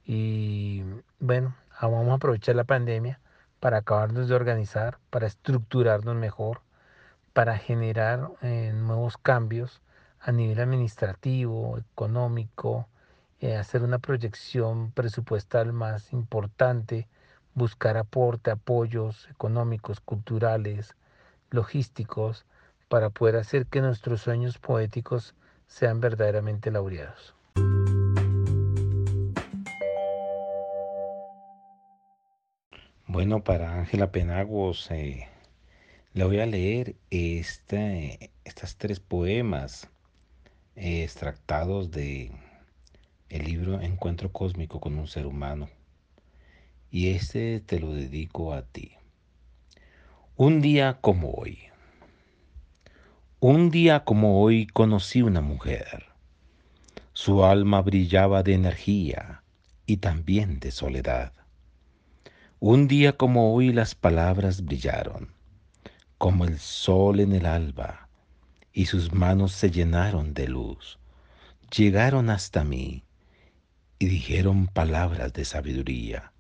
Y 0.04 0.84
bueno, 1.21 1.56
vamos 1.82 2.10
a 2.10 2.15
aprovechar 2.15 2.58
la 2.58 2.65
pandemia 2.65 3.21
para 3.62 3.78
acabarnos 3.78 4.28
de 4.28 4.36
organizar, 4.36 4.99
para 5.10 5.26
estructurarnos 5.26 6.17
mejor, 6.17 6.60
para 7.32 7.58
generar 7.58 8.32
eh, 8.41 8.73
nuevos 8.76 9.17
cambios 9.17 9.82
a 10.19 10.34
nivel 10.34 10.60
administrativo, 10.60 11.78
económico 11.78 12.89
hacer 13.58 13.84
una 13.84 13.99
proyección 13.99 14.91
presupuestal 14.91 15.71
más 15.71 16.12
importante, 16.12 17.08
buscar 17.56 17.95
aporte, 17.95 18.52
apoyos 18.52 19.30
económicos, 19.30 20.02
culturales, 20.02 20.93
logísticos, 21.52 22.45
para 22.89 23.12
poder 23.12 23.38
hacer 23.38 23.65
que 23.67 23.80
nuestros 23.80 24.19
sueños 24.19 24.58
poéticos 24.58 25.36
sean 25.74 26.00
verdaderamente 26.00 26.70
laureados. 26.70 27.34
Bueno, 33.08 33.44
para 33.44 33.80
Ángela 33.80 34.12
Penagos 34.12 34.92
eh, 34.92 35.28
le 36.14 36.24
voy 36.26 36.40
a 36.42 36.46
leer 36.46 36.96
este, 37.10 38.32
estas 38.44 38.78
tres 38.78 39.00
poemas 39.00 39.90
eh, 40.76 41.04
extractados 41.04 41.90
de 41.90 42.32
el 43.30 43.44
libro 43.44 43.82
Encuentro 43.82 44.32
Cósmico 44.32 44.80
con 44.80 45.00
un 45.00 45.08
Ser 45.08 45.26
Humano. 45.26 45.70
Y 46.92 47.10
este 47.10 47.62
te 47.62 47.80
lo 47.80 47.92
dedico 47.94 48.54
a 48.54 48.62
ti. 48.62 48.92
Un 50.36 50.62
día 50.62 51.00
como 51.02 51.32
hoy. 51.32 51.73
Un 53.45 53.71
día 53.71 54.06
como 54.06 54.41
hoy 54.41 54.67
conocí 54.67 55.21
una 55.21 55.41
mujer. 55.41 56.06
Su 57.12 57.43
alma 57.43 57.82
brillaba 57.82 58.41
de 58.41 58.53
energía 58.53 59.43
y 59.86 59.97
también 59.97 60.62
de 60.62 60.71
soledad. 60.71 61.34
Un 62.62 62.88
día 62.88 63.17
como 63.17 63.53
hoy 63.53 63.73
las 63.73 63.95
palabras 63.95 64.63
brillaron, 64.63 65.34
como 66.17 66.45
el 66.45 66.58
sol 66.58 67.19
en 67.19 67.34
el 67.34 67.45
alba, 67.45 68.08
y 68.71 68.86
sus 68.86 69.12
manos 69.12 69.51
se 69.51 69.69
llenaron 69.69 70.34
de 70.34 70.47
luz. 70.47 70.97
Llegaron 71.75 72.29
hasta 72.29 72.63
mí 72.63 73.03
y 73.99 74.06
dijeron 74.06 74.67
palabras 74.67 75.34
de 75.34 75.43
sabiduría. 75.43 76.32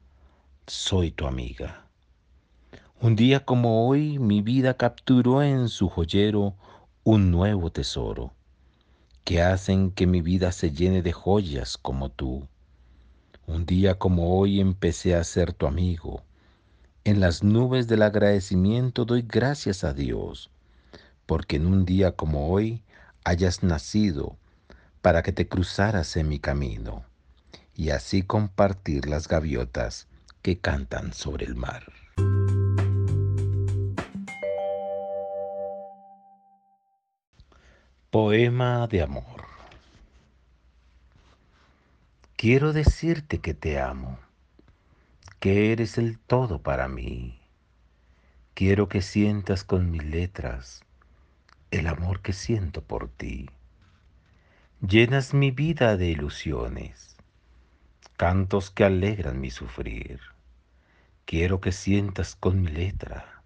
Soy 0.67 1.11
tu 1.11 1.27
amiga. 1.27 1.85
Un 3.01 3.17
día 3.17 3.43
como 3.43 3.89
hoy 3.89 4.19
mi 4.19 4.41
vida 4.41 4.77
capturó 4.77 5.43
en 5.43 5.67
su 5.67 5.89
joyero 5.89 6.55
un 7.05 7.31
nuevo 7.31 7.69
tesoro, 7.69 8.31
que 9.25 9.41
hacen 9.41 9.91
que 9.91 10.07
mi 10.07 10.21
vida 10.21 10.53
se 10.53 10.71
llene 10.71 11.01
de 11.01 11.11
joyas 11.11 11.77
como 11.77 12.09
tú. 12.09 12.47
Un 13.45 13.65
día 13.65 13.95
como 13.99 14.37
hoy 14.39 14.61
empecé 14.61 15.13
a 15.15 15.23
ser 15.25 15.51
tu 15.51 15.67
amigo. 15.67 16.23
En 17.03 17.19
las 17.19 17.43
nubes 17.43 17.87
del 17.89 18.03
agradecimiento 18.03 19.03
doy 19.03 19.23
gracias 19.23 19.83
a 19.83 19.93
Dios, 19.93 20.49
porque 21.25 21.57
en 21.57 21.65
un 21.65 21.83
día 21.83 22.13
como 22.13 22.49
hoy 22.49 22.83
hayas 23.25 23.63
nacido 23.63 24.37
para 25.01 25.23
que 25.23 25.33
te 25.33 25.49
cruzaras 25.49 26.15
en 26.15 26.29
mi 26.29 26.39
camino 26.39 27.03
y 27.75 27.89
así 27.89 28.23
compartir 28.23 29.09
las 29.09 29.27
gaviotas 29.27 30.07
que 30.41 30.57
cantan 30.57 31.11
sobre 31.11 31.45
el 31.45 31.55
mar. 31.55 32.02
Poema 38.13 38.85
de 38.85 39.01
amor. 39.01 39.43
Quiero 42.35 42.71
decirte 42.71 43.39
que 43.39 43.55
te 43.55 43.79
amo, 43.79 44.19
que 45.39 45.71
eres 45.71 45.97
el 45.97 46.19
todo 46.19 46.61
para 46.61 46.87
mí. 46.87 47.41
Quiero 48.53 48.87
que 48.87 49.01
sientas 49.01 49.63
con 49.63 49.89
mis 49.89 50.03
letras 50.03 50.83
el 51.71 51.87
amor 51.87 52.21
que 52.21 52.33
siento 52.33 52.83
por 52.83 53.09
ti. 53.09 53.49
Llenas 54.87 55.33
mi 55.33 55.49
vida 55.49 55.97
de 55.97 56.09
ilusiones 56.09 57.17
cantos 58.15 58.69
que 58.69 58.83
alegran 58.83 59.41
mi 59.41 59.49
sufrir. 59.49 60.19
Quiero 61.25 61.61
que 61.61 61.71
sientas 61.71 62.35
con 62.35 62.61
mi 62.61 62.67
letra 62.67 63.41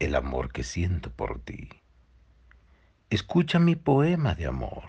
el 0.00 0.16
amor 0.16 0.50
que 0.50 0.64
siento 0.64 1.12
por 1.12 1.38
ti. 1.38 1.83
Escucha 3.14 3.60
mi 3.60 3.76
poema 3.76 4.34
de 4.34 4.44
amor, 4.44 4.88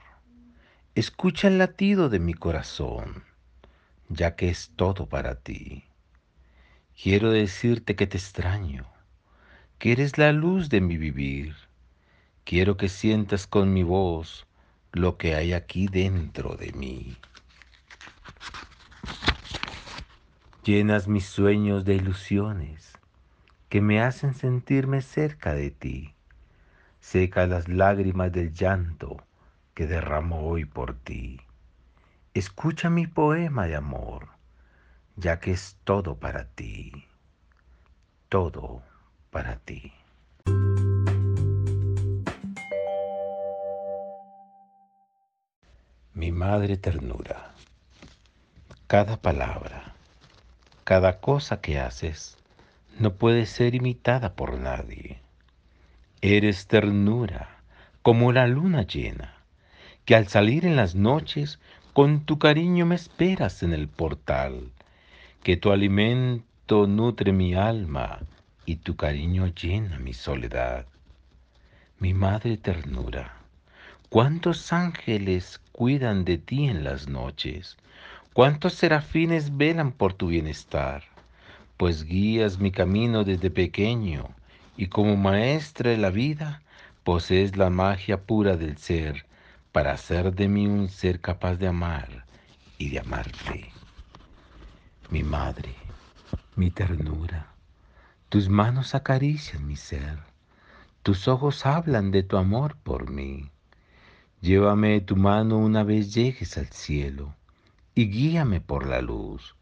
escucha 0.95 1.47
el 1.47 1.59
latido 1.59 2.09
de 2.09 2.17
mi 2.17 2.33
corazón, 2.33 3.23
ya 4.09 4.35
que 4.35 4.49
es 4.49 4.71
todo 4.75 5.05
para 5.05 5.35
ti. 5.35 5.83
Quiero 6.99 7.29
decirte 7.29 7.95
que 7.95 8.07
te 8.07 8.17
extraño, 8.17 8.87
que 9.77 9.91
eres 9.91 10.17
la 10.17 10.31
luz 10.31 10.69
de 10.69 10.81
mi 10.81 10.97
vivir. 10.97 11.55
Quiero 12.45 12.77
que 12.77 12.89
sientas 12.89 13.45
con 13.45 13.71
mi 13.71 13.83
voz 13.83 14.47
lo 14.91 15.17
que 15.17 15.35
hay 15.35 15.53
aquí 15.53 15.85
dentro 15.85 16.55
de 16.55 16.73
mí. 16.73 17.15
Llenas 20.63 21.07
mis 21.07 21.27
sueños 21.27 21.85
de 21.85 21.93
ilusiones 21.93 22.91
que 23.69 23.81
me 23.81 24.01
hacen 24.01 24.33
sentirme 24.33 25.03
cerca 25.03 25.53
de 25.53 25.69
ti. 25.69 26.14
Seca 27.11 27.45
las 27.45 27.67
lágrimas 27.67 28.31
del 28.31 28.51
llanto 28.51 29.23
que 29.75 29.85
derramo 29.85 30.47
hoy 30.47 30.65
por 30.65 30.95
ti. 30.95 31.39
Escucha 32.33 32.89
mi 32.89 33.05
poema 33.05 33.67
de 33.67 33.75
amor, 33.75 34.29
ya 35.15 35.39
que 35.39 35.51
es 35.51 35.77
todo 35.83 36.15
para 36.15 36.45
ti. 36.45 37.05
Todo 38.27 38.81
para 39.29 39.57
ti. 39.57 39.93
Mi 46.13 46.31
madre 46.31 46.77
ternura. 46.77 47.53
Cada 48.87 49.17
palabra 49.17 49.93
cada 50.83 51.19
cosa 51.19 51.61
que 51.61 51.79
haces 51.79 52.37
no 52.99 53.13
puede 53.13 53.45
ser 53.45 53.73
imitada 53.73 54.33
por 54.35 54.59
nadie. 54.59 55.24
Eres 56.27 56.65
ternura 56.65 57.59
como 58.01 58.31
la 58.31 58.47
luna 58.47 58.81
llena, 58.81 59.35
que 60.05 60.15
al 60.15 60.27
salir 60.27 60.65
en 60.65 60.75
las 60.75 60.95
noches 60.95 61.59
con 61.93 62.25
tu 62.25 62.39
cariño 62.39 62.87
me 62.87 62.95
esperas 62.95 63.61
en 63.61 63.73
el 63.73 63.87
portal, 63.87 64.71
que 65.43 65.55
tu 65.55 65.71
alimento 65.71 66.87
nutre 66.87 67.31
mi 67.31 67.53
alma 67.53 68.21
y 68.65 68.77
tu 68.77 68.95
cariño 68.95 69.53
llena 69.53 69.99
mi 69.99 70.13
soledad. 70.15 70.87
Mi 71.99 72.15
madre 72.15 72.57
ternura, 72.57 73.37
¿cuántos 74.09 74.73
ángeles 74.73 75.61
cuidan 75.73 76.25
de 76.25 76.39
ti 76.39 76.65
en 76.65 76.83
las 76.83 77.07
noches? 77.07 77.77
¿Cuántos 78.33 78.73
serafines 78.73 79.55
velan 79.57 79.91
por 79.91 80.13
tu 80.13 80.29
bienestar? 80.29 81.03
Pues 81.77 82.03
guías 82.03 82.57
mi 82.57 82.71
camino 82.71 83.23
desde 83.23 83.51
pequeño 83.51 84.33
y 84.77 84.87
como 84.87 85.15
maestra 85.15 85.91
de 85.91 85.97
la 85.97 86.09
vida 86.09 86.61
posees 87.03 87.55
la 87.55 87.69
magia 87.69 88.23
pura 88.23 88.57
del 88.57 88.77
ser 88.77 89.25
para 89.71 89.93
hacer 89.93 90.33
de 90.33 90.47
mí 90.47 90.67
un 90.67 90.89
ser 90.89 91.21
capaz 91.21 91.55
de 91.55 91.67
amar 91.67 92.25
y 92.77 92.89
de 92.89 92.99
amarte. 92.99 93.71
Mi 95.09 95.23
madre, 95.23 95.75
mi 96.55 96.71
ternura, 96.71 97.47
tus 98.29 98.49
manos 98.49 98.95
acarician 98.95 99.65
mi 99.65 99.75
ser, 99.75 100.19
tus 101.03 101.27
ojos 101.27 101.65
hablan 101.65 102.11
de 102.11 102.23
tu 102.23 102.37
amor 102.37 102.75
por 102.83 103.09
mí. 103.09 103.51
Llévame 104.41 104.99
tu 105.01 105.15
mano 105.15 105.57
una 105.57 105.83
vez 105.83 106.13
llegues 106.13 106.57
al 106.57 106.67
cielo 106.67 107.35
y 107.93 108.09
guíame 108.09 108.61
por 108.61 108.87
la 108.87 109.01
luz. 109.01 109.55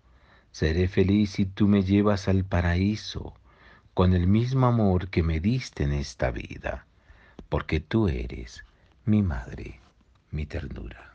Seré 0.52 0.88
feliz 0.88 1.32
si 1.32 1.46
tú 1.46 1.68
me 1.68 1.84
llevas 1.84 2.28
al 2.28 2.46
paraíso 2.46 3.34
con 3.94 4.14
el 4.14 4.26
mismo 4.28 4.66
amor 4.66 5.10
que 5.10 5.22
me 5.22 5.40
diste 5.40 5.84
en 5.84 5.94
esta 5.94 6.32
vida, 6.32 6.86
porque 7.50 7.80
tú 7.80 8.08
eres 8.08 8.66
mi 9.06 9.22
madre, 9.22 9.80
mi 10.32 10.46
ternura. 10.46 11.14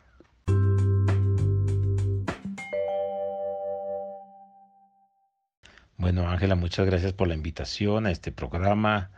Bueno, 5.96 6.28
Ángela, 6.30 6.54
muchas 6.54 6.86
gracias 6.86 7.12
por 7.12 7.26
la 7.26 7.34
invitación 7.34 8.06
a 8.06 8.12
este 8.12 8.30
programa 8.30 9.10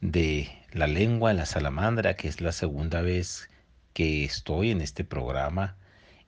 de 0.00 0.48
la 0.72 0.88
lengua 0.88 1.30
en 1.30 1.36
la 1.36 1.46
salamandra, 1.46 2.14
que 2.14 2.26
es 2.26 2.40
la 2.40 2.50
segunda 2.50 3.00
vez 3.00 3.48
que 3.92 4.24
estoy 4.24 4.72
en 4.72 4.80
este 4.80 5.04
programa 5.04 5.76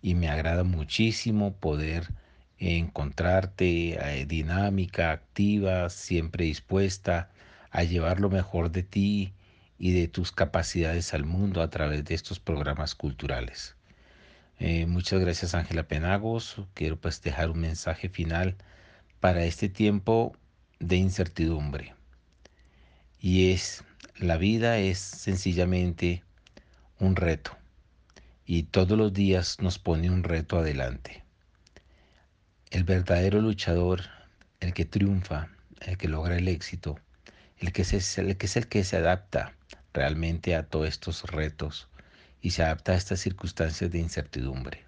y 0.03 0.15
me 0.15 0.29
agrada 0.29 0.63
muchísimo 0.63 1.57
poder 1.57 2.07
encontrarte 2.59 4.21
eh, 4.21 4.27
dinámica, 4.27 5.13
activa, 5.13 5.91
siempre 5.91 6.47
dispuesta 6.47 7.31
a 7.71 7.85
llevar 7.85 8.21
lo 8.21 8.31
mejor 8.31 8.71
de 8.71 8.83
ti 8.83 9.35
y 9.79 9.93
de 9.93 10.09
tus 10.09 10.33
capacidades 10.33 11.13
al 11.13 11.25
mundo 11.25 11.63
a 11.63 11.71
través 11.71 12.05
de 12.05 12.15
estos 12.15 12.41
programas 12.41 12.95
culturales. 12.95 13.77
Eh, 14.59 14.87
muchas 14.87 15.21
gracias 15.21 15.55
Ángela 15.55 15.87
Penagos. 15.87 16.63
Quiero 16.75 16.97
pues 16.97 17.21
dejar 17.23 17.51
un 17.51 17.61
mensaje 17.61 18.09
final 18.09 18.57
para 19.21 19.45
este 19.45 19.69
tiempo 19.69 20.35
de 20.79 20.97
incertidumbre. 20.97 21.95
Y 23.21 23.53
es, 23.53 23.85
la 24.17 24.39
vida 24.39 24.79
es 24.79 24.99
sencillamente 24.99 26.23
un 26.99 27.17
reto 27.17 27.57
y 28.47 28.65
todos 28.65 28.97
los 28.97 29.13
días 29.13 29.61
nos 29.61 29.79
pone 29.79 30.09
un 30.11 30.23
reto 30.23 30.59
adelante. 30.59 31.26
El 32.77 32.85
verdadero 32.85 33.41
luchador, 33.41 34.03
el 34.61 34.74
que 34.74 34.85
triunfa, 34.85 35.49
el 35.81 35.97
que 35.97 36.09
logra 36.09 36.37
el 36.37 36.47
éxito, 36.47 37.01
el 37.57 37.72
que 37.72 37.81
es 37.81 38.18
el 38.18 38.37
que, 38.37 38.85
se 38.85 38.97
adapta 38.99 39.55
realmente 39.95 40.55
a 40.55 40.66
todos 40.66 40.87
estos 40.87 41.22
retos 41.22 41.89
y 42.43 42.51
se 42.51 42.64
adapta 42.64 42.93
a 42.93 42.97
estas 42.97 43.18
circunstancias 43.20 43.91
de 43.91 43.99
incertidumbre. 43.99 44.85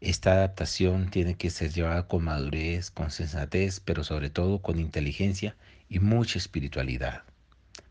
Esta 0.00 0.32
adaptación 0.32 1.10
tiene 1.10 1.34
que 1.34 1.50
ser 1.50 1.70
llevada 1.70 2.08
con 2.08 2.24
madurez, 2.24 2.90
con 2.90 3.10
sensatez, 3.10 3.80
pero 3.80 4.02
sobre 4.02 4.30
todo 4.30 4.62
con 4.62 4.78
inteligencia 4.78 5.56
y 5.90 5.98
mucha 5.98 6.38
espiritualidad, 6.38 7.24